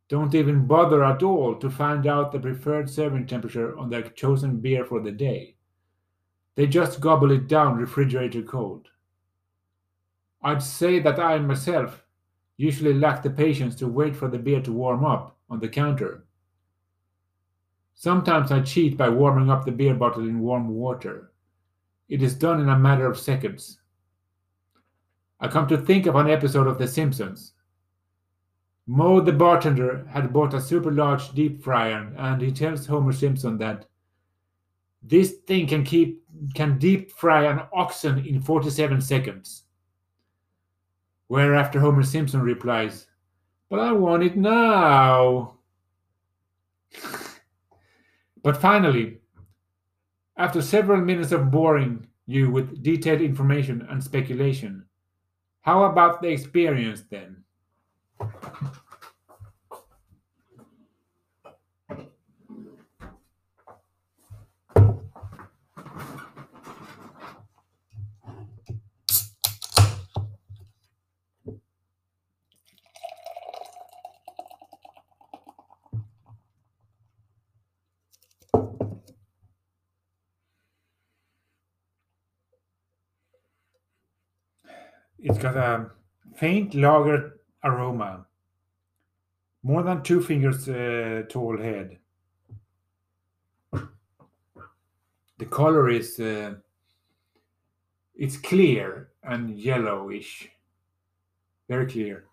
don't 0.10 0.34
even 0.34 0.66
bother 0.66 1.04
at 1.04 1.22
all 1.22 1.54
to 1.58 1.70
find 1.70 2.08
out 2.08 2.32
the 2.32 2.40
preferred 2.40 2.90
serving 2.90 3.28
temperature 3.28 3.78
on 3.78 3.92
their 3.92 4.02
chosen 4.02 4.60
beer 4.62 4.86
for 4.86 5.00
the 5.00 5.12
day. 5.12 5.54
They 6.56 6.66
just 6.66 7.02
gobble 7.02 7.30
it 7.30 7.48
down 7.48 7.78
refrigerator 7.78 8.42
cold. 8.42 8.88
I'd 10.42 10.64
say 10.64 10.98
that 11.02 11.20
I 11.20 11.38
myself 11.38 12.04
usually 12.58 12.96
lack 12.96 13.22
the 13.22 13.30
patience 13.30 13.76
to 13.76 13.88
wait 13.88 14.16
for 14.16 14.28
the 14.28 14.40
beer 14.40 14.60
to 14.62 14.74
warm 14.74 15.06
up 15.06 15.38
on 15.50 15.60
the 15.60 15.68
counter. 15.68 16.26
Sometimes 17.94 18.52
I 18.52 18.62
cheat 18.62 18.98
by 18.98 19.10
warming 19.10 19.50
up 19.50 19.66
the 19.66 19.72
beer 19.72 19.94
bottle 19.94 20.28
in 20.28 20.40
warm 20.40 20.70
water, 20.70 21.32
it 22.10 22.22
is 22.22 22.36
done 22.36 22.60
in 22.60 22.70
a 22.70 22.78
matter 22.78 23.08
of 23.08 23.18
seconds. 23.18 23.80
I 25.40 25.48
come 25.48 25.68
to 25.68 25.78
think 25.78 26.06
of 26.06 26.16
an 26.16 26.30
episode 26.30 26.68
of 26.68 26.78
The 26.78 26.88
Simpsons. 26.88 27.54
Moe 28.86 29.22
the 29.22 29.32
bartender 29.32 30.06
had 30.10 30.34
bought 30.34 30.54
a 30.54 30.62
super 30.62 30.92
large 30.92 31.32
deep 31.32 31.64
fryer 31.64 32.14
and 32.18 32.42
he 32.42 32.52
tells 32.52 32.86
Homer 32.86 33.14
Simpson 33.14 33.58
that 33.60 33.86
this 35.02 35.32
thing 35.48 35.68
can 35.68 35.84
keep 35.84 36.22
can 36.54 36.78
deep 36.78 37.12
fry 37.12 37.46
an 37.46 37.62
oxen 37.74 38.26
in 38.26 38.42
47 38.42 39.02
seconds. 39.02 39.64
Whereafter 41.28 41.80
Homer 41.80 42.04
Simpson 42.04 42.42
replies, 42.42 43.08
But 43.74 43.80
I 43.80 43.92
want 43.92 44.22
it 44.22 44.38
now. 44.38 45.56
but 48.44 48.56
finally, 48.56 49.18
after 50.38 50.62
several 50.62 51.02
minutes 51.02 51.32
of 51.32 51.50
boring 51.50 52.06
you 52.28 52.52
with 52.52 52.84
detailed 52.84 53.22
information 53.22 53.88
and 53.90 54.04
speculation, 54.04 54.86
how 55.62 55.86
about 55.86 56.22
the 56.22 56.28
experience 56.28 57.02
then? 57.10 57.46
It's 85.24 85.38
got 85.38 85.56
a 85.56 85.90
faint 86.36 86.76
lager 86.76 87.40
aroma, 87.64 88.26
more 89.64 89.82
than 89.82 90.04
two 90.04 90.22
fingers 90.22 90.68
uh, 90.68 91.24
tall 91.30 91.58
head. 91.58 91.98
The 93.72 95.46
color 95.50 95.90
is 95.90 96.20
uh, 96.20 96.56
it's 98.16 98.36
clear 98.36 99.12
and 99.24 99.58
yellowish, 99.58 100.50
very 101.70 101.86
clear. 101.86 102.26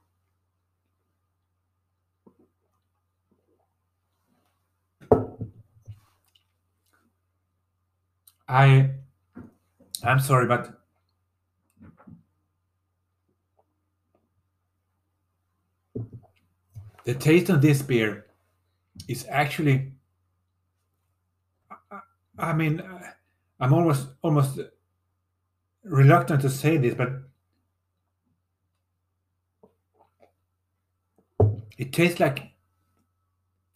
I 8.49 8.91
I'm 10.03 10.19
sorry, 10.19 10.49
but 10.49 10.80
the 17.11 17.19
taste 17.19 17.51
of 17.51 17.61
this 17.61 17.83
beer 17.83 18.27
is 19.09 19.27
actually 19.29 19.91
I 22.39 22.53
mean 22.53 22.81
I'm 23.59 23.73
almost 23.73 24.07
almost 24.23 24.61
reluctant 25.83 26.43
to 26.43 26.51
say 26.51 26.77
this, 26.77 26.95
but 26.95 27.11
it 31.77 31.93
tastes 31.93 32.21
like 32.21 32.53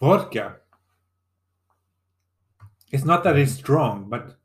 vodka. 0.01 0.59
It's 2.93 3.05
not 3.05 3.25
that 3.25 3.37
it's 3.37 3.53
strong, 3.53 4.09
but 4.09 4.37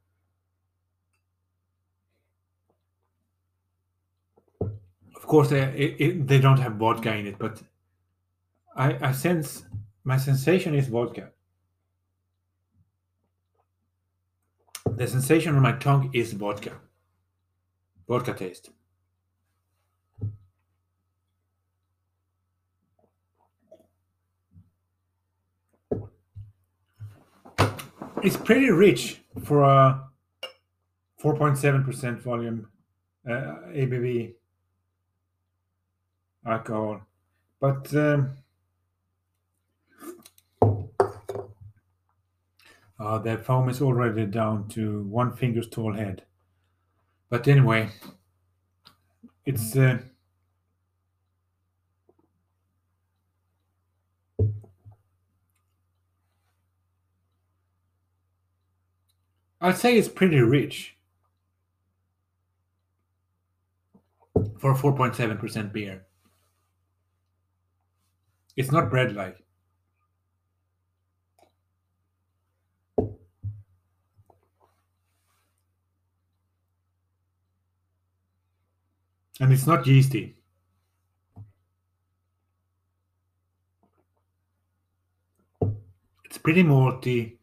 of 5.15 5.27
course 5.27 5.49
they, 5.49 5.61
it, 5.61 6.01
it, 6.01 6.27
they 6.27 6.39
don't 6.39 6.57
have 6.57 6.73
vodka 6.73 7.13
in 7.13 7.27
it, 7.27 7.37
but 7.37 7.61
I, 8.75 9.09
I 9.09 9.11
sense 9.11 9.63
my 10.03 10.17
sensation 10.17 10.75
is 10.75 10.87
vodka. 10.87 11.29
The 14.85 15.07
sensation 15.07 15.55
on 15.55 15.61
my 15.61 15.73
tongue 15.73 16.09
is 16.13 16.33
vodka. 16.33 16.73
Vodka 18.07 18.33
taste. 18.33 18.71
It's 28.21 28.35
pretty 28.35 28.69
rich 28.69 29.21
for 29.43 29.61
a 29.61 30.09
4.7% 31.23 32.19
volume 32.19 32.67
uh, 33.25 33.31
ABV 33.31 34.33
alcohol, 36.45 37.01
but 37.61 37.93
um, 37.95 38.31
Uh, 42.99 43.17
the 43.17 43.35
foam 43.37 43.67
is 43.67 43.81
already 43.81 44.25
down 44.27 44.67
to 44.67 45.01
one 45.05 45.35
finger's 45.35 45.67
tall 45.67 45.93
head. 45.93 46.23
But 47.29 47.47
anyway, 47.47 47.89
it's 49.45 49.75
uh, 49.75 49.99
I'd 59.61 59.77
say 59.77 59.97
it's 59.97 60.09
pretty 60.09 60.41
rich 60.41 60.97
for 64.59 64.75
4.7% 64.75 65.71
beer. 65.73 66.05
It's 68.55 68.71
not 68.71 68.91
bread 68.91 69.15
like. 69.15 69.43
And 79.39 79.51
it's 79.51 79.65
not 79.67 79.87
yeasty. 79.87 80.37
It's 86.23 86.37
pretty 86.37 86.63
malty. 86.63 87.39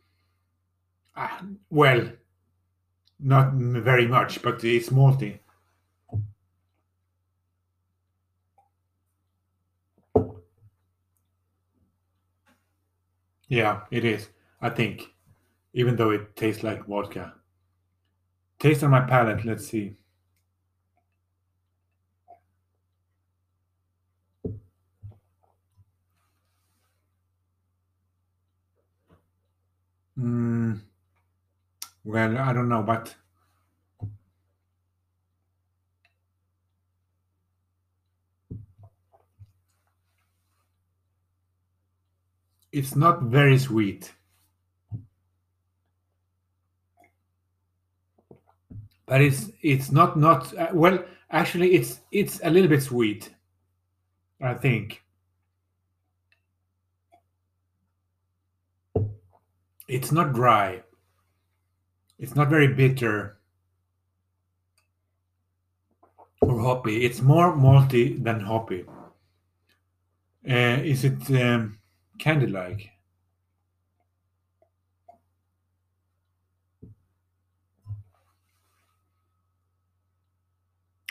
Ah, 1.17 1.43
well, 1.69 2.13
not 3.21 3.53
very 3.53 4.07
much, 4.07 4.41
but 4.43 4.65
it's 4.65 4.89
malty. 4.89 5.41
Yeah, 13.49 13.87
it 13.91 14.05
is. 14.05 14.29
I 14.61 14.71
think, 14.71 15.13
even 15.75 15.97
though 15.97 16.11
it 16.11 16.37
tastes 16.37 16.63
like 16.63 16.87
vodka. 16.87 17.35
Taste 18.59 18.85
on 18.85 18.91
my 18.91 19.01
palate. 19.01 19.47
Let's 19.47 19.67
see. 19.67 19.97
Mm, 30.19 30.81
well, 32.05 32.39
I 32.39 32.55
don't 32.55 32.71
know, 32.71 32.83
but 32.83 33.15
it's 42.73 42.95
not 42.95 43.23
very 43.23 43.59
sweet. 43.59 44.13
But 49.07 49.21
it's 49.21 49.51
it's 49.63 49.91
not 49.93 50.17
not 50.19 50.57
uh, 50.57 50.69
well. 50.73 51.05
Actually, 51.31 51.75
it's 51.75 52.01
it's 52.13 52.41
a 52.45 52.51
little 52.51 52.69
bit 52.69 52.83
sweet. 52.83 53.31
I 54.41 54.55
think. 54.55 55.03
It's 59.89 60.11
not 60.11 60.33
dry. 60.33 60.83
It's 62.19 62.35
not 62.35 62.49
very 62.49 62.69
bitter 62.69 63.39
or 66.41 66.61
hoppy. 66.61 67.05
It's 67.05 67.21
more 67.21 67.53
malty 67.53 68.23
than 68.23 68.41
hoppy. 68.41 68.85
Uh, 70.49 70.81
is 70.83 71.05
it 71.05 71.31
um, 71.43 71.79
candy 72.19 72.47
like? 72.47 72.91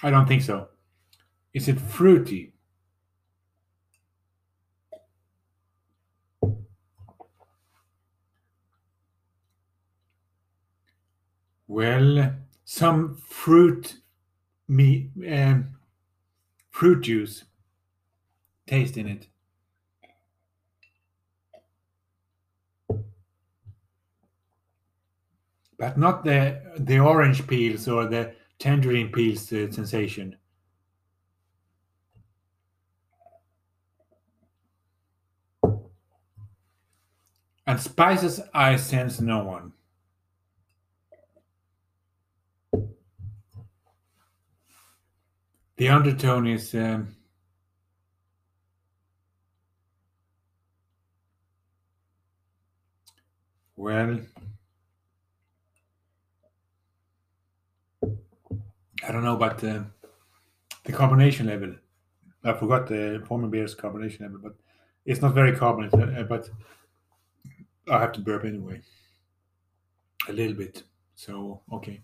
I 0.04 0.10
don't 0.10 0.28
think 0.28 0.42
so. 0.42 0.70
Is 1.54 1.68
it 1.68 1.80
fruity? 1.80 2.55
Well, 11.76 12.34
some 12.64 13.18
fruit 13.18 13.98
me 14.68 15.12
um, 15.30 15.78
fruit 16.72 17.02
juice 17.02 17.46
taste 18.68 18.98
in 18.98 19.08
it. 19.08 19.28
But 25.78 25.98
not 25.98 26.26
the 26.26 26.62
the 26.78 27.00
orange 27.00 27.48
peels 27.48 27.88
or 27.88 28.08
the 28.08 28.36
tangerine 28.60 29.10
peels 29.10 29.54
uh, 29.54 29.72
sensation. 29.72 30.36
And 37.68 37.80
spices, 37.80 38.42
I 38.56 38.76
sense 38.78 39.22
no 39.22 39.44
one. 39.44 39.75
The 45.78 45.90
undertone 45.90 46.48
is 46.48 46.74
um, 46.74 47.16
well, 53.76 54.20
I 59.04 59.12
don't 59.12 59.24
know 59.24 59.36
about 59.36 59.58
the 59.58 59.86
the 60.86 60.94
carbonation 60.94 61.48
level. 61.48 61.76
I 62.44 62.54
forgot 62.54 62.88
the 62.88 63.24
former 63.28 63.48
beer's 63.48 63.76
carbonation 63.76 64.22
level, 64.22 64.40
but 64.42 64.56
it's 65.06 65.22
not 65.22 65.34
very 65.34 65.56
carbonated. 65.56 66.18
Uh, 66.18 66.24
but 66.24 66.50
I 67.90 68.00
have 68.00 68.14
to 68.14 68.22
burp 68.22 68.46
anyway, 68.46 68.82
a 70.30 70.32
little 70.32 70.56
bit. 70.56 70.84
So 71.16 71.62
okay, 71.74 72.02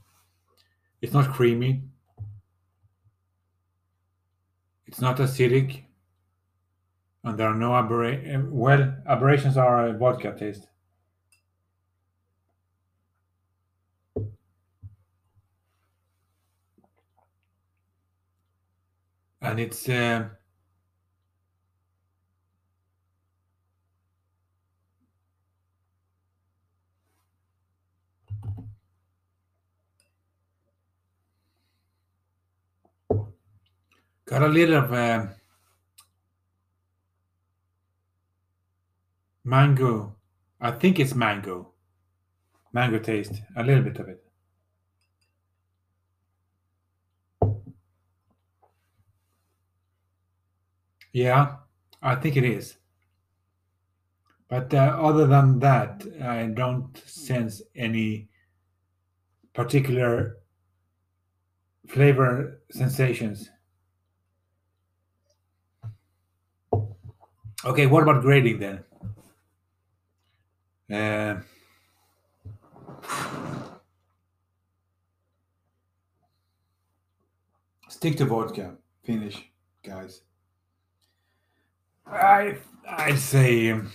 it's 1.02 1.14
not 1.14 1.32
creamy. 1.32 1.84
It's 4.92 5.00
not 5.00 5.18
acidic, 5.18 5.84
and 7.24 7.38
there 7.38 7.48
are 7.48 7.56
no 7.56 7.74
aberrations. 7.74 8.50
Well, 8.52 8.94
aberrations 9.08 9.56
are 9.56 9.88
a 9.88 9.94
vodka 9.94 10.36
taste. 10.38 10.68
and 19.42 19.60
it's 19.60 19.90
uh, 19.90 20.30
got 34.32 34.44
a 34.44 34.48
little 34.48 34.76
of 34.76 34.94
uh, 34.94 35.26
mango. 39.44 40.16
I 40.62 40.72
think 40.72 41.02
it's 41.02 41.14
mango. 41.14 41.74
Mango 42.72 43.00
taste, 43.00 43.42
a 43.58 43.64
little 43.64 43.84
bit 43.84 44.00
of 44.00 44.08
it. 44.08 44.24
Yeah, 51.12 51.58
I 52.02 52.16
think 52.16 52.38
it 52.38 52.46
is. 52.46 52.78
But 54.48 54.74
uh, 54.74 54.98
other 54.98 55.28
than 55.28 55.60
that, 55.60 56.06
I 56.22 56.46
don't 56.46 56.98
sense 57.06 57.62
any 57.76 58.30
particular 59.54 60.38
flavor 61.86 62.62
sensations. 62.72 63.50
Okay, 67.64 67.86
what 67.86 68.04
about 68.04 68.22
grading 68.22 68.60
then? 68.60 68.84
Uh, 70.92 71.42
stick 77.88 78.18
to 78.18 78.26
vodka. 78.26 78.76
Finnish, 79.04 79.52
guys. 79.84 80.22
I 82.06 82.58
I'd 82.88 83.20
say 83.20 83.72
um, 83.72 83.92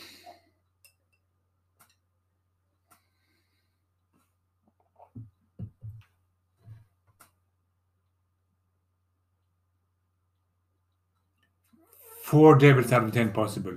four 12.27 12.59
devils 12.59 12.91
out 12.91 13.05
of 13.05 13.13
ten 13.13 13.31
possible. 13.31 13.77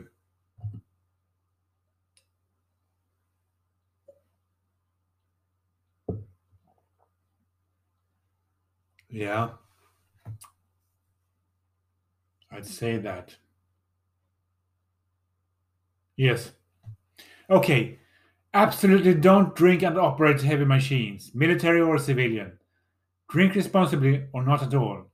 Yeah. 9.08 9.50
I'd 12.52 12.66
say 12.66 12.98
that. 12.98 13.36
Yes. 16.18 16.52
Okay. 17.52 18.00
Absolutely 18.52 19.14
don't 19.14 19.56
drink 19.56 19.84
and 19.84 20.00
operate 20.00 20.42
heavy 20.42 20.66
machines, 20.66 21.30
military 21.36 21.82
or 21.82 22.00
civilian. 22.00 22.54
Drink 23.30 23.54
responsibly 23.54 24.24
or 24.34 24.44
not 24.44 24.64
at 24.64 24.74
all. 24.74 25.09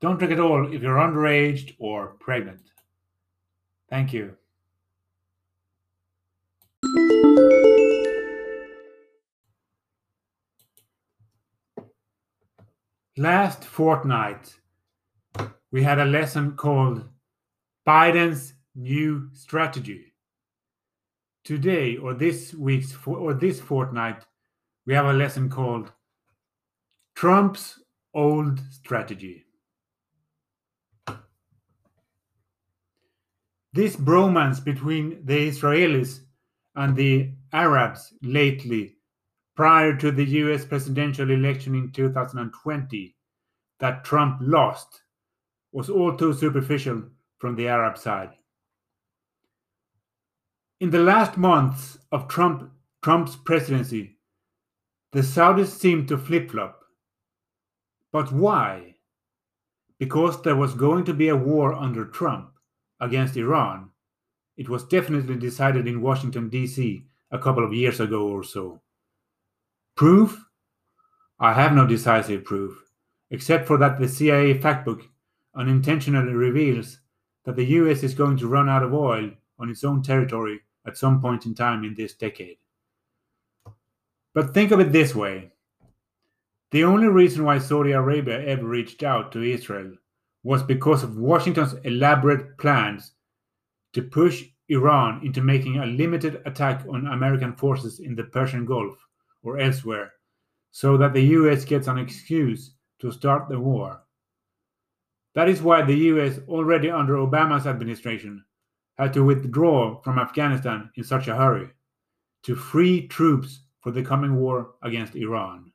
Don't 0.00 0.18
drink 0.18 0.32
at 0.32 0.40
all 0.40 0.72
if 0.72 0.82
you're 0.82 0.96
underage 0.96 1.74
or 1.78 2.16
pregnant. 2.20 2.72
Thank 3.88 4.12
you. 4.12 4.36
Last 13.16 13.64
fortnight, 13.64 14.54
we 15.70 15.82
had 15.82 15.98
a 15.98 16.04
lesson 16.06 16.52
called 16.52 17.06
Biden's 17.86 18.54
New 18.74 19.28
Strategy 19.34 20.14
today 21.44 21.96
or 21.96 22.14
this 22.14 22.54
week's 22.54 22.96
or 23.06 23.34
this 23.34 23.60
fortnight 23.60 24.24
we 24.86 24.94
have 24.94 25.06
a 25.06 25.12
lesson 25.12 25.48
called 25.48 25.92
Trump's 27.14 27.80
old 28.14 28.60
strategy. 28.70 29.44
This 33.72 33.94
bromance 33.94 34.62
between 34.62 35.24
the 35.24 35.48
Israelis 35.48 36.20
and 36.74 36.96
the 36.96 37.30
Arabs 37.52 38.12
lately, 38.20 38.96
prior 39.54 39.96
to 39.96 40.10
the 40.10 40.24
US 40.24 40.64
presidential 40.64 41.30
election 41.30 41.76
in 41.76 41.92
2020, 41.92 43.16
that 43.78 44.04
Trump 44.04 44.38
lost, 44.40 45.02
was 45.72 45.88
all 45.88 46.16
too 46.16 46.32
superficial 46.32 47.04
from 47.38 47.54
the 47.54 47.68
Arab 47.68 47.96
side. 47.96 48.30
In 50.80 50.90
the 50.90 50.98
last 50.98 51.36
months 51.36 51.98
of 52.10 52.26
Trump, 52.26 52.72
Trump's 53.02 53.36
presidency, 53.36 54.18
the 55.12 55.20
Saudis 55.20 55.68
seemed 55.68 56.08
to 56.08 56.18
flip 56.18 56.50
flop. 56.50 56.80
But 58.10 58.32
why? 58.32 58.96
Because 60.00 60.42
there 60.42 60.56
was 60.56 60.74
going 60.74 61.04
to 61.04 61.14
be 61.14 61.28
a 61.28 61.36
war 61.36 61.72
under 61.72 62.06
Trump 62.06 62.50
against 63.00 63.36
Iran. 63.36 63.90
It 64.56 64.68
was 64.68 64.84
definitely 64.84 65.36
decided 65.36 65.86
in 65.88 66.02
Washington, 66.02 66.48
D.C. 66.48 67.06
a 67.30 67.38
couple 67.38 67.64
of 67.64 67.72
years 67.72 68.00
ago 68.00 68.28
or 68.28 68.44
so. 68.44 68.80
Proof? 69.96 70.44
I 71.38 71.54
have 71.54 71.72
no 71.72 71.86
decisive 71.86 72.44
proof, 72.44 72.84
except 73.30 73.66
for 73.66 73.78
that 73.78 73.98
the 73.98 74.08
CIA 74.08 74.58
factbook 74.58 75.02
unintentionally 75.54 76.32
reveals 76.32 77.00
that 77.44 77.56
the 77.56 77.64
US 77.64 78.02
is 78.02 78.14
going 78.14 78.36
to 78.38 78.48
run 78.48 78.68
out 78.68 78.82
of 78.82 78.92
oil 78.92 79.30
on 79.58 79.70
its 79.70 79.84
own 79.84 80.02
territory 80.02 80.60
at 80.86 80.96
some 80.96 81.20
point 81.20 81.46
in 81.46 81.54
time 81.54 81.84
in 81.84 81.94
this 81.94 82.14
decade. 82.14 82.58
But 84.34 84.54
think 84.54 84.70
of 84.70 84.80
it 84.80 84.92
this 84.92 85.14
way 85.14 85.52
the 86.70 86.84
only 86.84 87.08
reason 87.08 87.44
why 87.44 87.58
Saudi 87.58 87.92
Arabia 87.92 88.40
ever 88.44 88.64
reached 88.64 89.02
out 89.02 89.32
to 89.32 89.42
Israel 89.42 89.96
was 90.42 90.62
because 90.62 91.02
of 91.02 91.16
Washington's 91.16 91.74
elaborate 91.84 92.56
plans 92.58 93.12
to 93.92 94.02
push 94.02 94.44
Iran 94.68 95.20
into 95.24 95.42
making 95.42 95.78
a 95.78 95.86
limited 95.86 96.40
attack 96.46 96.84
on 96.88 97.06
American 97.08 97.54
forces 97.54 98.00
in 98.00 98.14
the 98.14 98.24
Persian 98.24 98.64
Gulf 98.64 98.96
or 99.42 99.58
elsewhere, 99.58 100.12
so 100.70 100.96
that 100.96 101.12
the 101.12 101.22
US 101.22 101.64
gets 101.64 101.88
an 101.88 101.98
excuse 101.98 102.74
to 103.00 103.10
start 103.10 103.48
the 103.48 103.58
war. 103.58 104.02
That 105.34 105.48
is 105.48 105.62
why 105.62 105.82
the 105.82 105.94
US, 105.94 106.38
already 106.48 106.90
under 106.90 107.14
Obama's 107.14 107.66
administration, 107.66 108.44
had 108.98 109.12
to 109.14 109.24
withdraw 109.24 110.00
from 110.02 110.18
Afghanistan 110.18 110.90
in 110.96 111.04
such 111.04 111.28
a 111.28 111.36
hurry 111.36 111.70
to 112.42 112.54
free 112.54 113.06
troops 113.08 113.60
for 113.80 113.92
the 113.92 114.02
coming 114.02 114.36
war 114.36 114.74
against 114.82 115.14
Iran. 115.14 115.72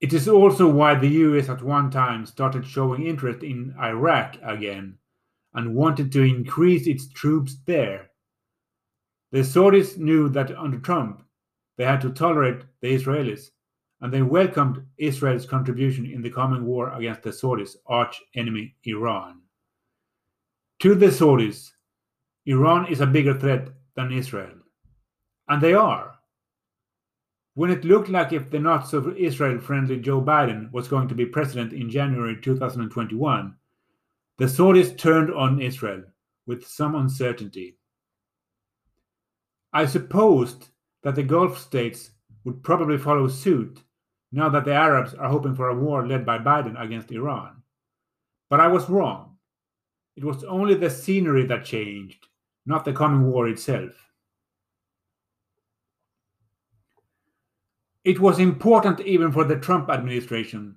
It 0.00 0.12
is 0.12 0.28
also 0.28 0.68
why 0.68 0.94
the 0.94 1.08
US 1.08 1.48
at 1.48 1.62
one 1.62 1.90
time 1.90 2.24
started 2.24 2.66
showing 2.66 3.06
interest 3.06 3.42
in 3.42 3.74
Iraq 3.80 4.36
again 4.42 4.98
and 5.54 5.74
wanted 5.74 6.12
to 6.12 6.22
increase 6.22 6.86
its 6.86 7.08
troops 7.08 7.56
there. 7.66 8.10
The 9.32 9.40
Saudis 9.40 9.98
knew 9.98 10.28
that 10.30 10.56
under 10.56 10.78
Trump 10.78 11.24
they 11.76 11.84
had 11.84 12.00
to 12.02 12.10
tolerate 12.10 12.62
the 12.80 12.94
Israelis, 12.94 13.50
and 14.00 14.12
they 14.12 14.22
welcomed 14.22 14.84
Israel's 14.98 15.46
contribution 15.46 16.06
in 16.06 16.22
the 16.22 16.30
coming 16.30 16.64
war 16.64 16.92
against 16.94 17.22
the 17.22 17.30
Saudis' 17.30 17.76
arch 17.86 18.20
enemy 18.34 18.76
Iran. 18.84 19.42
To 20.80 20.94
the 20.94 21.06
Saudis, 21.06 21.70
Iran 22.46 22.86
is 22.86 23.00
a 23.00 23.06
bigger 23.06 23.38
threat 23.38 23.68
than 23.96 24.12
Israel. 24.12 24.54
And 25.48 25.60
they 25.60 25.74
are. 25.74 26.17
When 27.58 27.72
it 27.72 27.84
looked 27.84 28.08
like 28.08 28.32
if 28.32 28.50
the 28.50 28.60
not 28.60 28.88
so 28.88 29.12
Israel 29.18 29.58
friendly 29.58 29.98
Joe 29.98 30.22
Biden 30.22 30.70
was 30.70 30.86
going 30.86 31.08
to 31.08 31.14
be 31.16 31.26
president 31.26 31.72
in 31.72 31.90
January 31.90 32.38
2021, 32.40 33.52
the 34.36 34.44
Saudis 34.44 34.96
turned 34.96 35.34
on 35.34 35.60
Israel 35.60 36.04
with 36.46 36.64
some 36.64 36.94
uncertainty. 36.94 37.76
I 39.72 39.86
supposed 39.86 40.68
that 41.02 41.16
the 41.16 41.24
Gulf 41.24 41.58
states 41.58 42.12
would 42.44 42.62
probably 42.62 42.96
follow 42.96 43.26
suit 43.26 43.82
now 44.30 44.48
that 44.50 44.64
the 44.64 44.74
Arabs 44.74 45.14
are 45.14 45.28
hoping 45.28 45.56
for 45.56 45.70
a 45.70 45.74
war 45.76 46.06
led 46.06 46.24
by 46.24 46.38
Biden 46.38 46.80
against 46.80 47.10
Iran. 47.10 47.60
But 48.48 48.60
I 48.60 48.68
was 48.68 48.88
wrong. 48.88 49.36
It 50.14 50.22
was 50.22 50.44
only 50.44 50.76
the 50.76 50.90
scenery 50.90 51.44
that 51.46 51.64
changed, 51.64 52.24
not 52.66 52.84
the 52.84 52.92
coming 52.92 53.24
war 53.24 53.48
itself. 53.48 54.07
It 58.08 58.20
was 58.20 58.38
important 58.38 59.00
even 59.00 59.30
for 59.32 59.44
the 59.44 59.58
Trump 59.58 59.90
administration 59.90 60.76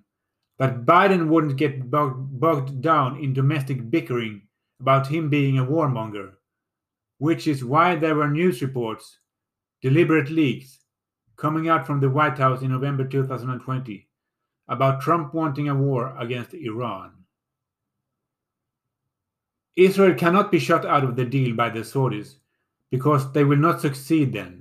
that 0.59 0.85
Biden 0.85 1.29
wouldn't 1.29 1.55
get 1.55 1.89
bogged 1.89 2.81
down 2.81 3.23
in 3.23 3.31
domestic 3.31 3.89
bickering 3.89 4.41
about 4.81 5.07
him 5.07 5.29
being 5.29 5.57
a 5.57 5.65
warmonger, 5.65 6.33
which 7.19 7.47
is 7.47 7.63
why 7.63 7.95
there 7.95 8.15
were 8.15 8.27
news 8.27 8.61
reports, 8.61 9.19
deliberate 9.81 10.29
leaks, 10.29 10.79
coming 11.37 11.69
out 11.69 11.87
from 11.87 12.01
the 12.01 12.09
White 12.09 12.37
House 12.37 12.63
in 12.63 12.71
November 12.71 13.07
2020 13.07 14.09
about 14.67 14.99
Trump 14.99 15.33
wanting 15.33 15.69
a 15.69 15.73
war 15.73 16.13
against 16.19 16.53
Iran. 16.53 17.13
Israel 19.77 20.15
cannot 20.15 20.51
be 20.51 20.59
shut 20.59 20.85
out 20.85 21.05
of 21.05 21.15
the 21.15 21.23
deal 21.23 21.55
by 21.55 21.69
the 21.69 21.79
Saudis 21.79 22.35
because 22.89 23.31
they 23.31 23.45
will 23.45 23.55
not 23.55 23.79
succeed 23.79 24.33
then. 24.33 24.61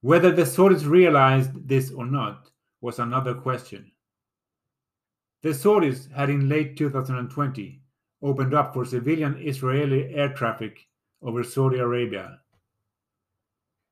Whether 0.00 0.30
the 0.30 0.42
Saudis 0.42 0.86
realized 0.86 1.68
this 1.68 1.90
or 1.90 2.06
not 2.06 2.50
was 2.80 2.98
another 2.98 3.34
question. 3.34 3.90
The 5.42 5.50
Saudis 5.50 6.10
had 6.12 6.30
in 6.30 6.48
late 6.48 6.76
2020 6.76 7.80
opened 8.22 8.54
up 8.54 8.74
for 8.74 8.84
civilian 8.84 9.36
Israeli 9.40 10.14
air 10.14 10.32
traffic 10.32 10.86
over 11.22 11.42
Saudi 11.42 11.78
Arabia. 11.78 12.40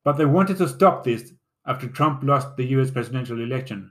But 0.04 0.12
they 0.12 0.26
wanted 0.26 0.58
to 0.58 0.68
stop 0.68 1.02
this 1.02 1.32
after 1.66 1.88
Trump 1.88 2.22
lost 2.22 2.56
the 2.56 2.66
US 2.76 2.90
presidential 2.90 3.40
election, 3.40 3.90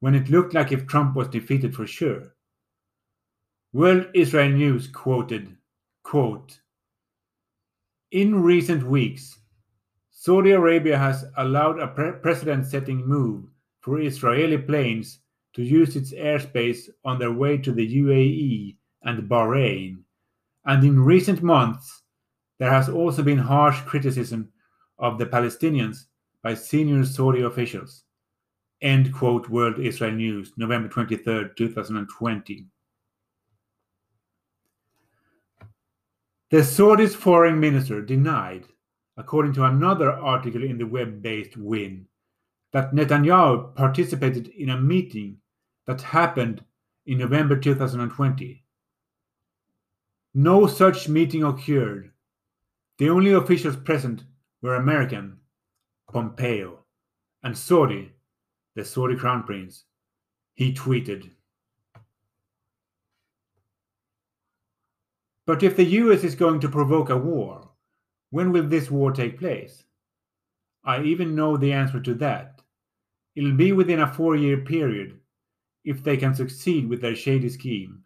when 0.00 0.14
it 0.14 0.30
looked 0.30 0.54
like 0.54 0.70
if 0.70 0.86
Trump 0.86 1.16
was 1.16 1.28
defeated 1.28 1.74
for 1.74 1.86
sure. 1.86 2.34
World 3.72 4.06
Israel 4.14 4.50
News 4.50 4.86
quoted, 4.86 5.56
quote, 6.04 6.60
In 8.12 8.42
recent 8.42 8.84
weeks, 8.84 9.37
Saudi 10.28 10.50
Arabia 10.50 10.98
has 10.98 11.24
allowed 11.38 11.78
a 11.78 11.86
pre- 11.86 12.12
precedent 12.12 12.66
setting 12.66 12.98
move 13.08 13.46
for 13.80 13.98
Israeli 13.98 14.58
planes 14.58 15.20
to 15.54 15.62
use 15.62 15.96
its 15.96 16.12
airspace 16.12 16.80
on 17.02 17.18
their 17.18 17.32
way 17.32 17.56
to 17.56 17.72
the 17.72 17.96
UAE 18.02 18.76
and 19.04 19.26
Bahrain. 19.26 20.02
And 20.66 20.84
in 20.84 21.02
recent 21.02 21.42
months, 21.42 22.02
there 22.58 22.70
has 22.70 22.90
also 22.90 23.22
been 23.22 23.38
harsh 23.38 23.80
criticism 23.86 24.52
of 24.98 25.16
the 25.16 25.24
Palestinians 25.24 26.08
by 26.42 26.52
senior 26.52 27.06
Saudi 27.06 27.40
officials. 27.40 28.04
End 28.82 29.14
quote 29.14 29.48
World 29.48 29.78
Israel 29.78 30.12
News, 30.12 30.52
November 30.58 30.90
23, 30.90 31.52
2020. 31.56 32.66
The 36.50 36.62
Saudi's 36.62 37.14
foreign 37.14 37.58
minister 37.58 38.02
denied, 38.02 38.66
according 39.18 39.52
to 39.52 39.64
another 39.64 40.12
article 40.12 40.62
in 40.62 40.78
the 40.78 40.86
web 40.86 41.20
based 41.20 41.56
WIN, 41.56 42.06
that 42.72 42.94
Netanyahu 42.94 43.74
participated 43.74 44.48
in 44.48 44.70
a 44.70 44.80
meeting 44.80 45.38
that 45.86 46.00
happened 46.00 46.64
in 47.04 47.18
November 47.18 47.56
2020. 47.56 48.64
No 50.34 50.66
such 50.66 51.08
meeting 51.08 51.42
occurred. 51.42 52.12
The 52.98 53.10
only 53.10 53.32
officials 53.32 53.76
present 53.76 54.22
were 54.62 54.76
American, 54.76 55.38
Pompeo, 56.12 56.84
and 57.42 57.56
Saudi, 57.56 58.12
the 58.76 58.84
Saudi 58.84 59.16
crown 59.16 59.42
prince. 59.42 59.84
He 60.54 60.72
tweeted, 60.72 61.30
But 65.46 65.62
if 65.62 65.76
the 65.76 65.84
US 65.84 66.24
is 66.24 66.34
going 66.34 66.60
to 66.60 66.68
provoke 66.68 67.08
a 67.08 67.16
war, 67.16 67.67
when 68.30 68.52
will 68.52 68.66
this 68.66 68.90
war 68.90 69.12
take 69.12 69.38
place? 69.38 69.84
I 70.84 71.02
even 71.02 71.34
know 71.34 71.56
the 71.56 71.72
answer 71.72 72.00
to 72.00 72.14
that. 72.14 72.60
It'll 73.34 73.56
be 73.56 73.72
within 73.72 74.00
a 74.00 74.12
four 74.12 74.36
year 74.36 74.58
period 74.58 75.18
if 75.84 76.02
they 76.02 76.16
can 76.16 76.34
succeed 76.34 76.88
with 76.88 77.00
their 77.00 77.14
shady 77.14 77.48
scheme. 77.48 78.04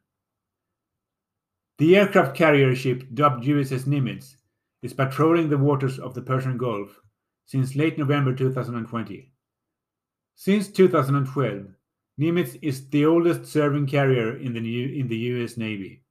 The 1.78 1.96
aircraft 1.96 2.36
carrier 2.36 2.74
ship 2.74 3.04
dubbed 3.14 3.44
USS 3.44 3.84
Nimitz 3.84 4.36
is 4.82 4.92
patrolling 4.92 5.48
the 5.48 5.58
waters 5.58 5.98
of 5.98 6.14
the 6.14 6.22
Persian 6.22 6.58
Gulf 6.58 7.00
since 7.46 7.74
late 7.74 7.98
November 7.98 8.34
2020. 8.34 9.32
Since 10.36 10.68
2012, 10.68 11.66
Nimitz 12.20 12.58
is 12.62 12.88
the 12.90 13.06
oldest 13.06 13.46
serving 13.46 13.86
carrier 13.86 14.36
in 14.36 14.52
the, 14.52 14.60
new, 14.60 14.88
in 14.88 15.08
the 15.08 15.16
US 15.16 15.56
Navy. 15.56 16.02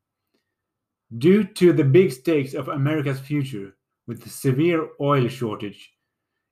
Due 1.17 1.43
to 1.43 1.73
the 1.73 1.83
big 1.83 2.11
stakes 2.11 2.53
of 2.53 2.69
America's 2.69 3.19
future 3.19 3.75
with 4.11 4.21
the 4.21 4.29
severe 4.29 4.89
oil 4.99 5.29
shortage, 5.29 5.93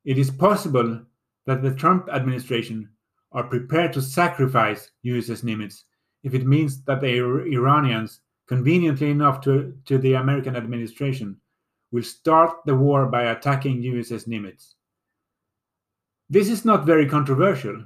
it 0.06 0.18
is 0.18 0.32
possible 0.32 1.02
that 1.46 1.62
the 1.62 1.76
Trump 1.76 2.08
administration 2.10 2.88
are 3.34 3.44
prepared 3.44 3.92
to 3.92 4.02
sacrifice 4.02 4.92
USS 5.06 5.44
Nimitz 5.44 5.84
if 6.24 6.34
it 6.34 6.48
means 6.48 6.82
that 6.86 7.02
the 7.02 7.18
Iranians, 7.18 8.22
conveniently 8.48 9.10
enough 9.10 9.42
to, 9.42 9.74
to 9.88 9.98
the 9.98 10.14
American 10.14 10.56
administration, 10.56 11.36
will 11.92 12.02
start 12.02 12.52
the 12.66 12.74
war 12.74 13.08
by 13.08 13.24
attacking 13.24 13.82
USS 13.82 14.26
Nimitz. 14.26 14.76
This 16.30 16.50
is 16.50 16.64
not 16.64 16.86
very 16.86 17.10
controversial. 17.10 17.84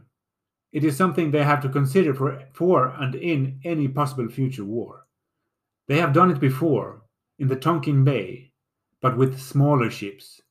It 0.71 0.83
is 0.83 0.95
something 0.95 1.31
they 1.31 1.43
have 1.43 1.63
to 1.63 1.69
consider 1.69 2.13
for, 2.13 2.43
for 2.53 2.89
and 2.99 3.15
in 3.15 3.59
any 3.63 3.87
possible 3.87 4.29
future 4.29 4.65
war. 4.65 5.07
They 5.87 5.97
have 5.97 6.13
done 6.13 6.29
it 6.29 6.39
before, 6.39 7.01
in 7.39 7.47
the 7.47 7.55
Tonkin 7.55 8.03
Bay, 8.03 8.52
but 9.03 9.17
with 9.17 9.37
smaller 9.37 9.91
ships. 9.91 10.41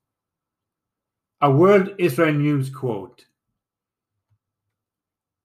A 1.40 1.50
World 1.50 1.94
Israel 1.96 2.34
News 2.34 2.68
quote 2.68 3.24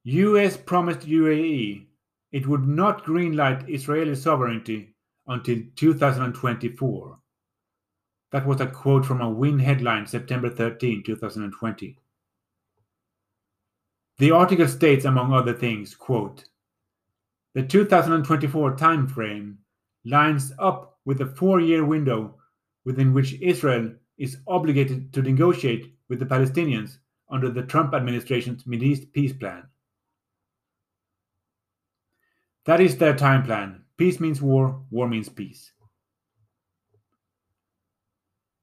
US 0.04 0.58
promised 0.58 1.08
UAE 1.08 1.86
it 2.34 2.46
would 2.48 2.68
not 2.68 3.06
greenlight 3.06 3.74
Israeli 3.74 4.14
sovereignty 4.14 4.94
until 5.26 5.60
2024. 5.78 7.18
That 8.34 8.46
was 8.46 8.60
a 8.60 8.68
quote 8.68 9.06
from 9.06 9.22
a 9.22 9.30
WIN 9.30 9.60
headline 9.60 10.06
September 10.06 10.50
13, 10.50 11.02
2020. 11.04 11.98
The 14.18 14.32
article 14.32 14.68
states, 14.68 15.06
among 15.06 15.32
other 15.32 15.54
things, 15.54 15.96
quote, 15.96 16.44
the 17.54 17.64
2024 17.64 18.76
timeframe 18.76 19.56
lines 20.04 20.52
up 20.60 21.00
with 21.06 21.20
the 21.20 21.26
four 21.26 21.62
year 21.62 21.86
window 21.86 22.37
within 22.88 23.14
which 23.14 23.34
Israel 23.42 23.92
is 24.18 24.38
obligated 24.48 25.12
to 25.12 25.22
negotiate 25.22 25.94
with 26.08 26.20
the 26.20 26.26
Palestinians 26.26 27.00
under 27.30 27.50
the 27.50 27.64
Trump 27.64 27.94
administration's 27.94 28.64
East 28.66 29.12
peace 29.12 29.34
plan. 29.34 29.64
That 32.66 32.80
is 32.80 32.96
their 32.96 33.14
time 33.14 33.44
plan. 33.44 33.84
Peace 33.98 34.22
means 34.22 34.42
war, 34.42 34.86
war 34.90 35.10
means 35.10 35.28
peace. 35.28 35.74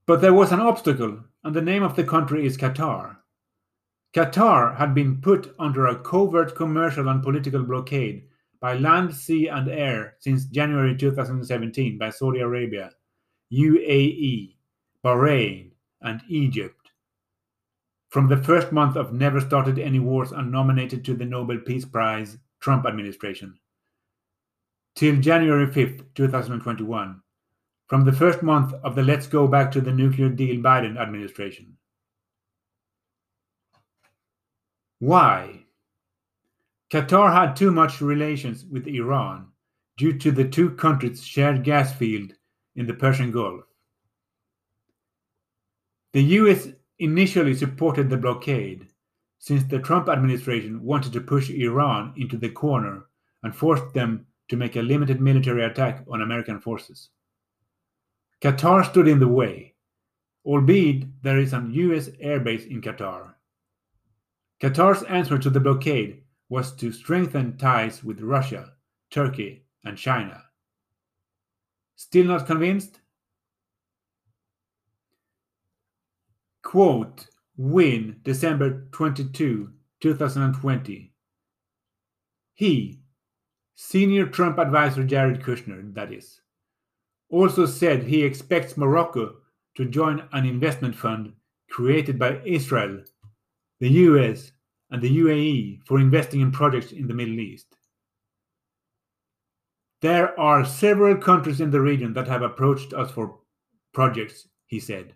But 0.06 0.22
there 0.22 0.32
was 0.32 0.52
an 0.52 0.60
obstacle, 0.60 1.22
and 1.42 1.54
the 1.54 1.60
name 1.60 1.82
of 1.82 1.94
the 1.94 2.04
country 2.04 2.46
is 2.46 2.56
Qatar. 2.56 3.16
Qatar 4.14 4.74
had 4.78 4.94
been 4.94 5.20
put 5.20 5.54
under 5.58 5.88
a 5.88 5.98
covert 5.98 6.56
commercial 6.56 7.10
and 7.10 7.22
political 7.22 7.62
blockade 7.62 8.24
by 8.58 8.72
land, 8.72 9.14
sea, 9.14 9.48
and 9.48 9.68
air 9.68 10.14
since 10.20 10.46
January 10.46 10.96
2017 10.96 11.98
by 11.98 12.08
Saudi 12.08 12.40
Arabia, 12.40 12.90
UAE, 13.52 14.56
Bahrain, 15.04 15.70
and 16.00 16.22
Egypt. 16.28 16.84
from 18.14 18.28
the 18.28 18.36
first 18.44 18.70
month 18.70 18.94
of 18.94 19.12
never 19.12 19.40
started 19.40 19.76
any 19.76 19.98
wars 19.98 20.30
and 20.30 20.52
nominated 20.52 21.04
to 21.04 21.14
the 21.14 21.24
Nobel 21.24 21.58
Peace 21.58 21.84
Prize 21.84 22.38
Trump 22.60 22.86
administration 22.86 23.58
till 24.94 25.16
January 25.20 25.66
5th, 25.66 26.04
2021, 26.14 27.20
from 27.88 28.04
the 28.04 28.12
first 28.12 28.40
month 28.40 28.72
of 28.84 28.94
the 28.94 29.02
Let's 29.02 29.26
Go 29.26 29.48
Back 29.48 29.72
to 29.72 29.80
the 29.80 29.90
Nuclear 29.92 30.28
Deal 30.28 30.62
Biden 30.62 30.96
administration. 30.96 31.76
Why? 35.00 35.64
Qatar 36.92 37.32
had 37.32 37.56
too 37.56 37.72
much 37.72 38.00
relations 38.00 38.64
with 38.64 38.86
Iran 38.86 39.48
due 39.96 40.16
to 40.18 40.30
the 40.30 40.48
two 40.48 40.70
countries' 40.70 41.24
shared 41.24 41.64
gas 41.64 41.92
field 41.92 42.32
in 42.76 42.86
the 42.86 42.94
Persian 42.94 43.30
Gulf. 43.30 43.64
The 46.12 46.22
US 46.22 46.68
initially 46.98 47.54
supported 47.54 48.08
the 48.08 48.16
blockade 48.16 48.88
since 49.38 49.64
the 49.64 49.80
Trump 49.80 50.08
administration 50.08 50.82
wanted 50.82 51.12
to 51.12 51.20
push 51.20 51.50
Iran 51.50 52.14
into 52.16 52.36
the 52.36 52.48
corner 52.48 53.06
and 53.42 53.54
forced 53.54 53.92
them 53.92 54.26
to 54.48 54.56
make 54.56 54.76
a 54.76 54.82
limited 54.82 55.20
military 55.20 55.64
attack 55.64 56.04
on 56.08 56.22
American 56.22 56.60
forces. 56.60 57.10
Qatar 58.40 58.84
stood 58.84 59.08
in 59.08 59.18
the 59.18 59.28
way, 59.28 59.74
albeit 60.44 61.22
there 61.22 61.38
is 61.38 61.52
an 61.52 61.72
US 61.72 62.08
airbase 62.22 62.66
in 62.70 62.80
Qatar. 62.80 63.34
Qatar's 64.62 65.02
answer 65.04 65.38
to 65.38 65.50
the 65.50 65.60
blockade 65.60 66.22
was 66.48 66.72
to 66.76 66.92
strengthen 66.92 67.56
ties 67.56 68.04
with 68.04 68.20
Russia, 68.20 68.72
Turkey, 69.10 69.64
and 69.84 69.98
China. 69.98 70.43
Still 71.96 72.26
not 72.26 72.46
convinced? 72.46 73.00
Quote, 76.62 77.26
WIN 77.56 78.20
December 78.24 78.88
22, 78.92 79.70
2020. 80.00 81.12
He, 82.54 83.00
senior 83.74 84.26
Trump 84.26 84.58
advisor 84.58 85.04
Jared 85.04 85.40
Kushner, 85.40 85.94
that 85.94 86.12
is, 86.12 86.40
also 87.28 87.66
said 87.66 88.02
he 88.02 88.22
expects 88.22 88.76
Morocco 88.76 89.36
to 89.76 89.84
join 89.84 90.26
an 90.32 90.46
investment 90.46 90.94
fund 90.94 91.32
created 91.70 92.18
by 92.18 92.40
Israel, 92.44 93.02
the 93.80 93.88
US, 93.88 94.52
and 94.90 95.02
the 95.02 95.18
UAE 95.18 95.80
for 95.86 95.98
investing 95.98 96.40
in 96.40 96.52
projects 96.52 96.92
in 96.92 97.08
the 97.08 97.14
Middle 97.14 97.40
East. 97.40 97.76
There 100.04 100.38
are 100.38 100.66
several 100.66 101.16
countries 101.16 101.62
in 101.62 101.70
the 101.70 101.80
region 101.80 102.12
that 102.12 102.28
have 102.28 102.42
approached 102.42 102.92
us 102.92 103.10
for 103.10 103.38
projects, 103.94 104.46
he 104.66 104.78
said. 104.78 105.14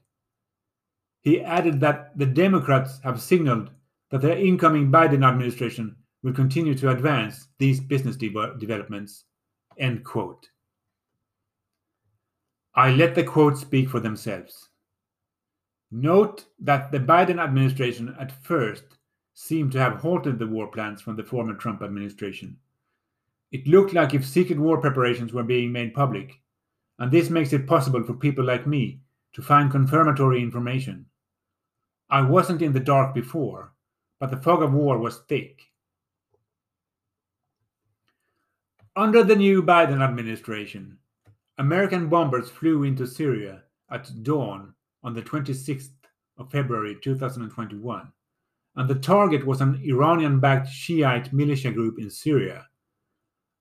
He 1.20 1.43
added 1.43 1.78
that 1.80 2.16
the 2.16 2.24
Democrats 2.24 2.99
have 3.05 3.20
signaled 3.20 3.68
that 4.11 4.22
the 4.22 4.34
incoming 4.34 4.91
Biden 4.91 5.28
administration 5.28 5.95
will 6.22 6.32
continue 6.32 6.74
to 6.76 6.89
advance 6.89 7.49
these 7.59 7.80
business 7.80 8.16
de- 8.16 8.32
developments. 8.59 9.24
End 9.76 10.05
quote. 10.05 10.49
I 12.74 12.93
let 12.93 13.14
the 13.14 13.24
quotes 13.24 13.61
speak 13.61 13.91
for 13.91 14.01
themselves. 14.01 14.70
Note 15.91 16.47
that 16.61 16.91
the 16.93 17.01
Biden 17.01 17.39
administration 17.39 18.16
at 18.18 18.32
first 18.43 18.84
seemed 19.34 19.72
to 19.72 19.80
have 19.80 20.01
halted 20.01 20.39
the 20.39 20.47
war 20.47 20.68
plans 20.68 21.03
from 21.03 21.14
the 21.14 21.24
former 21.24 21.53
Trump 21.53 21.82
administration. 21.82 22.57
It 23.51 23.66
looked 23.66 23.94
like 23.94 24.12
if 24.12 24.26
secret 24.26 24.59
war 24.59 24.80
preparations 24.80 25.32
were 25.32 25.42
being 25.42 25.72
made 25.72 25.94
public, 25.94 26.40
and 26.99 27.11
this 27.11 27.30
makes 27.30 27.53
it 27.53 27.66
possible 27.66 28.03
for 28.03 28.14
people 28.14 28.44
like 28.44 28.66
me 28.66 29.01
to 29.32 29.42
find 29.42 29.70
confirmatory 29.70 30.42
information. 30.42 31.07
I 32.11 32.22
wasn't 32.22 32.62
in 32.62 32.72
the 32.72 32.80
dark 32.80 33.14
before, 33.14 33.72
but 34.18 34.30
the 34.30 34.36
fog 34.36 34.62
of 34.62 34.72
war 34.72 34.99
was 34.99 35.20
thick. 35.28 35.62
Under 38.96 39.22
the 39.22 39.36
new 39.36 39.62
Biden 39.62 40.03
administration, 40.03 40.99
American 41.59 42.09
bombers 42.09 42.51
flew 42.51 42.82
into 42.82 43.07
Syria 43.07 43.62
at 43.90 44.11
dawn 44.22 44.74
on 45.03 45.14
the 45.14 45.22
26th 45.22 45.90
of 46.36 46.51
February 46.51 46.99
2021, 47.03 48.12
and 48.76 48.88
the 48.88 48.94
target 48.94 49.46
was 49.46 49.61
an 49.61 49.80
Iranian 49.84 50.40
backed 50.40 50.68
Shiite 50.68 51.32
militia 51.32 51.70
group 51.70 51.99
in 51.99 52.11
Syria, 52.11 52.66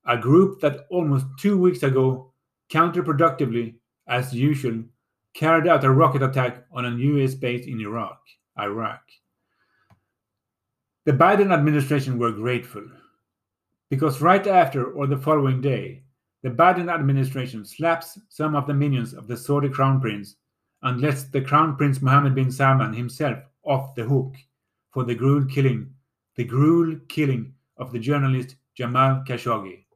a 0.08 0.18
group 0.18 0.60
that 0.62 0.86
almost 0.90 1.26
two 1.38 1.58
weeks 1.58 1.84
ago, 1.84 2.32
counterproductively, 2.72 3.76
as 4.08 4.34
usual, 4.34 4.84
carried 5.34 5.68
out 5.68 5.84
a 5.84 5.92
rocket 5.92 6.24
attack 6.24 6.66
on 6.72 6.86
a 6.86 6.98
US 6.98 7.36
base 7.36 7.68
in 7.68 7.80
Iraq. 7.82 8.20
Iraq. 8.60 9.02
The 11.06 11.14
Biden 11.14 11.54
administration 11.54 12.18
were 12.18 12.32
grateful 12.32 12.86
because 13.90 14.22
right 14.22 14.46
after 14.48 14.92
or 14.92 15.08
the 15.08 15.18
following 15.18 15.62
day, 15.62 16.04
the 16.44 16.50
Biden 16.50 16.94
administration 16.94 17.66
slaps 17.66 18.20
some 18.30 18.56
of 18.56 18.68
the 18.68 18.74
minions 18.74 19.14
of 19.14 19.28
the 19.28 19.38
Saudi 19.38 19.70
crown 19.70 20.02
prince 20.02 20.36
and 20.84 21.02
lets 21.02 21.24
the 21.24 21.42
crown 21.42 21.76
prince 21.76 22.02
Mohammed 22.02 22.36
bin 22.36 22.52
Salman 22.52 22.94
himself 22.94 23.40
off 23.64 23.96
the 23.96 24.04
hook 24.04 24.36
for 24.92 25.04
the 25.04 25.16
gruel 25.16 25.46
killing, 25.46 25.94
the 26.36 26.44
gruel 26.44 26.98
killing 27.10 27.54
of 27.78 27.92
the 27.92 28.00
journalist 28.00 28.56
Jamal 28.76 29.24
Khashoggi. 29.28 29.87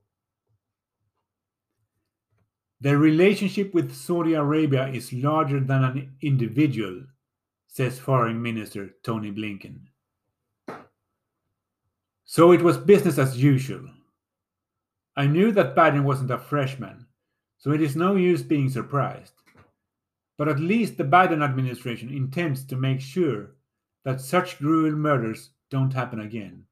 The 2.82 2.98
relationship 2.98 3.76
with 3.76 3.94
Saudi 3.94 4.34
Arabia 4.34 4.88
is 4.88 5.14
larger 5.14 5.60
than 5.60 5.84
an 5.84 6.16
individual, 6.22 7.04
says 7.68 8.00
Foreign 8.00 8.42
Minister 8.42 8.96
Tony 9.04 9.32
Blinken. 9.32 9.82
So 12.26 12.52
it 12.52 12.64
was 12.64 12.80
business 12.80 13.20
as 13.20 13.42
usual. 13.42 13.88
I 15.16 15.28
knew 15.28 15.52
that 15.52 15.76
Biden 15.76 16.04
wasn't 16.04 16.32
a 16.32 16.40
freshman, 16.40 17.06
so 17.60 17.72
it 17.72 17.82
is 17.82 17.96
no 17.96 18.16
use 18.16 18.42
being 18.42 18.70
surprised. 18.70 19.34
But 20.40 20.48
at 20.48 20.60
least 20.60 20.98
the 20.98 21.04
Biden 21.04 21.44
administration 21.44 22.10
intends 22.10 22.66
to 22.66 22.76
make 22.76 23.00
sure 23.00 23.52
that 24.06 24.22
such 24.22 24.58
gruel 24.58 24.96
murders 24.96 25.52
don't 25.70 25.94
happen 25.94 26.22
again. 26.22 26.64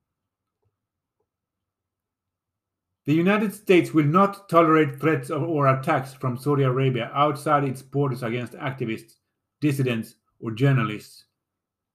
The 3.09 3.15
United 3.15 3.55
States 3.55 3.91
will 3.91 4.05
not 4.05 4.47
tolerate 4.49 4.99
threats 4.99 5.31
or 5.31 5.65
attacks 5.65 6.13
from 6.13 6.37
Saudi 6.37 6.61
Arabia 6.61 7.09
outside 7.15 7.63
its 7.63 7.81
borders 7.81 8.21
against 8.21 8.53
activists, 8.53 9.13
dissidents, 9.61 10.13
or 10.39 10.51
journalists, 10.51 11.25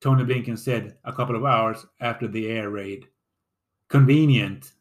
Tony 0.00 0.24
Blinken 0.24 0.58
said 0.58 0.96
a 1.04 1.12
couple 1.12 1.36
of 1.36 1.44
hours 1.44 1.86
after 2.00 2.26
the 2.26 2.48
air 2.48 2.70
raid. 2.70 3.06
Convenient. 3.88 4.72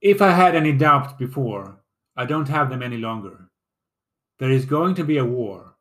If 0.00 0.22
I 0.22 0.30
had 0.30 0.54
any 0.54 0.72
doubts 0.72 1.12
before, 1.12 1.82
I 2.16 2.24
don't 2.24 2.48
have 2.48 2.70
them 2.70 2.82
any 2.82 2.96
longer. 2.96 3.50
There 4.38 4.50
is 4.50 4.64
going 4.64 4.94
to 4.94 5.04
be 5.04 5.18
a 5.18 5.24
war. 5.26 5.76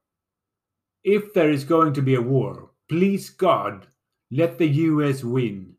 If 1.06 1.34
there 1.34 1.50
is 1.50 1.64
going 1.64 1.94
to 1.94 2.02
be 2.02 2.16
a 2.16 2.22
war, 2.22 2.72
please 2.90 3.30
God, 3.30 3.88
let 4.32 4.58
the 4.58 4.68
US 4.68 5.24
win, 5.24 5.71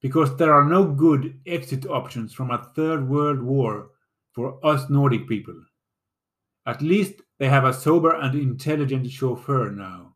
because 0.00 0.36
there 0.36 0.54
are 0.54 0.64
no 0.64 0.84
good 0.84 1.38
exit 1.46 1.86
options 1.86 2.32
from 2.32 2.50
a 2.50 2.70
third 2.74 3.08
world 3.08 3.40
war 3.40 3.90
for 4.32 4.64
us 4.64 4.88
Nordic 4.88 5.28
people. 5.28 5.60
At 6.66 6.82
least 6.82 7.14
they 7.38 7.48
have 7.48 7.64
a 7.64 7.74
sober 7.74 8.14
and 8.16 8.34
intelligent 8.34 9.10
chauffeur 9.10 9.70
now. 9.70 10.14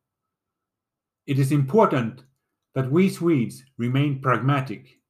It 1.26 1.38
is 1.38 1.52
important 1.52 2.24
that 2.74 2.90
we 2.90 3.08
Swedes 3.08 3.64
remain 3.78 4.20
pragmatic. 4.20 5.00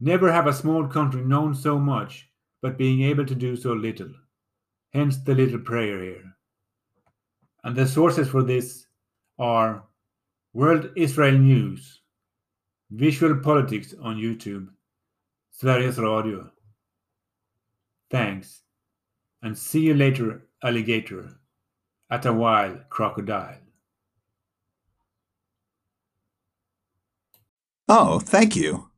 Never 0.00 0.30
have 0.32 0.46
a 0.46 0.52
small 0.52 0.86
country 0.86 1.22
known 1.22 1.54
so 1.54 1.78
much, 1.78 2.28
but 2.62 2.78
being 2.78 3.02
able 3.02 3.26
to 3.26 3.34
do 3.34 3.56
so 3.56 3.72
little. 3.72 4.10
Hence 4.92 5.18
the 5.18 5.34
little 5.34 5.58
prayer 5.58 6.02
here. 6.02 6.36
And 7.64 7.74
the 7.74 7.86
sources 7.86 8.28
for 8.28 8.42
this 8.42 8.86
are 9.38 9.84
World 10.52 10.90
Israel 10.96 11.38
News, 11.38 12.00
VisualPolitik 12.96 13.94
on 14.02 14.16
YouTube, 14.16 14.68
Sveriges 15.50 15.98
Radio. 15.98 16.50
Thanks 18.10 18.62
and 19.42 19.56
see 19.56 19.80
you 19.80 19.94
later, 19.94 20.46
alligator, 20.62 21.28
at 22.10 22.26
a 22.26 22.32
while, 22.32 22.78
crocodile. 22.88 23.58
Oh, 27.88 28.18
thank 28.18 28.56
you. 28.56 28.88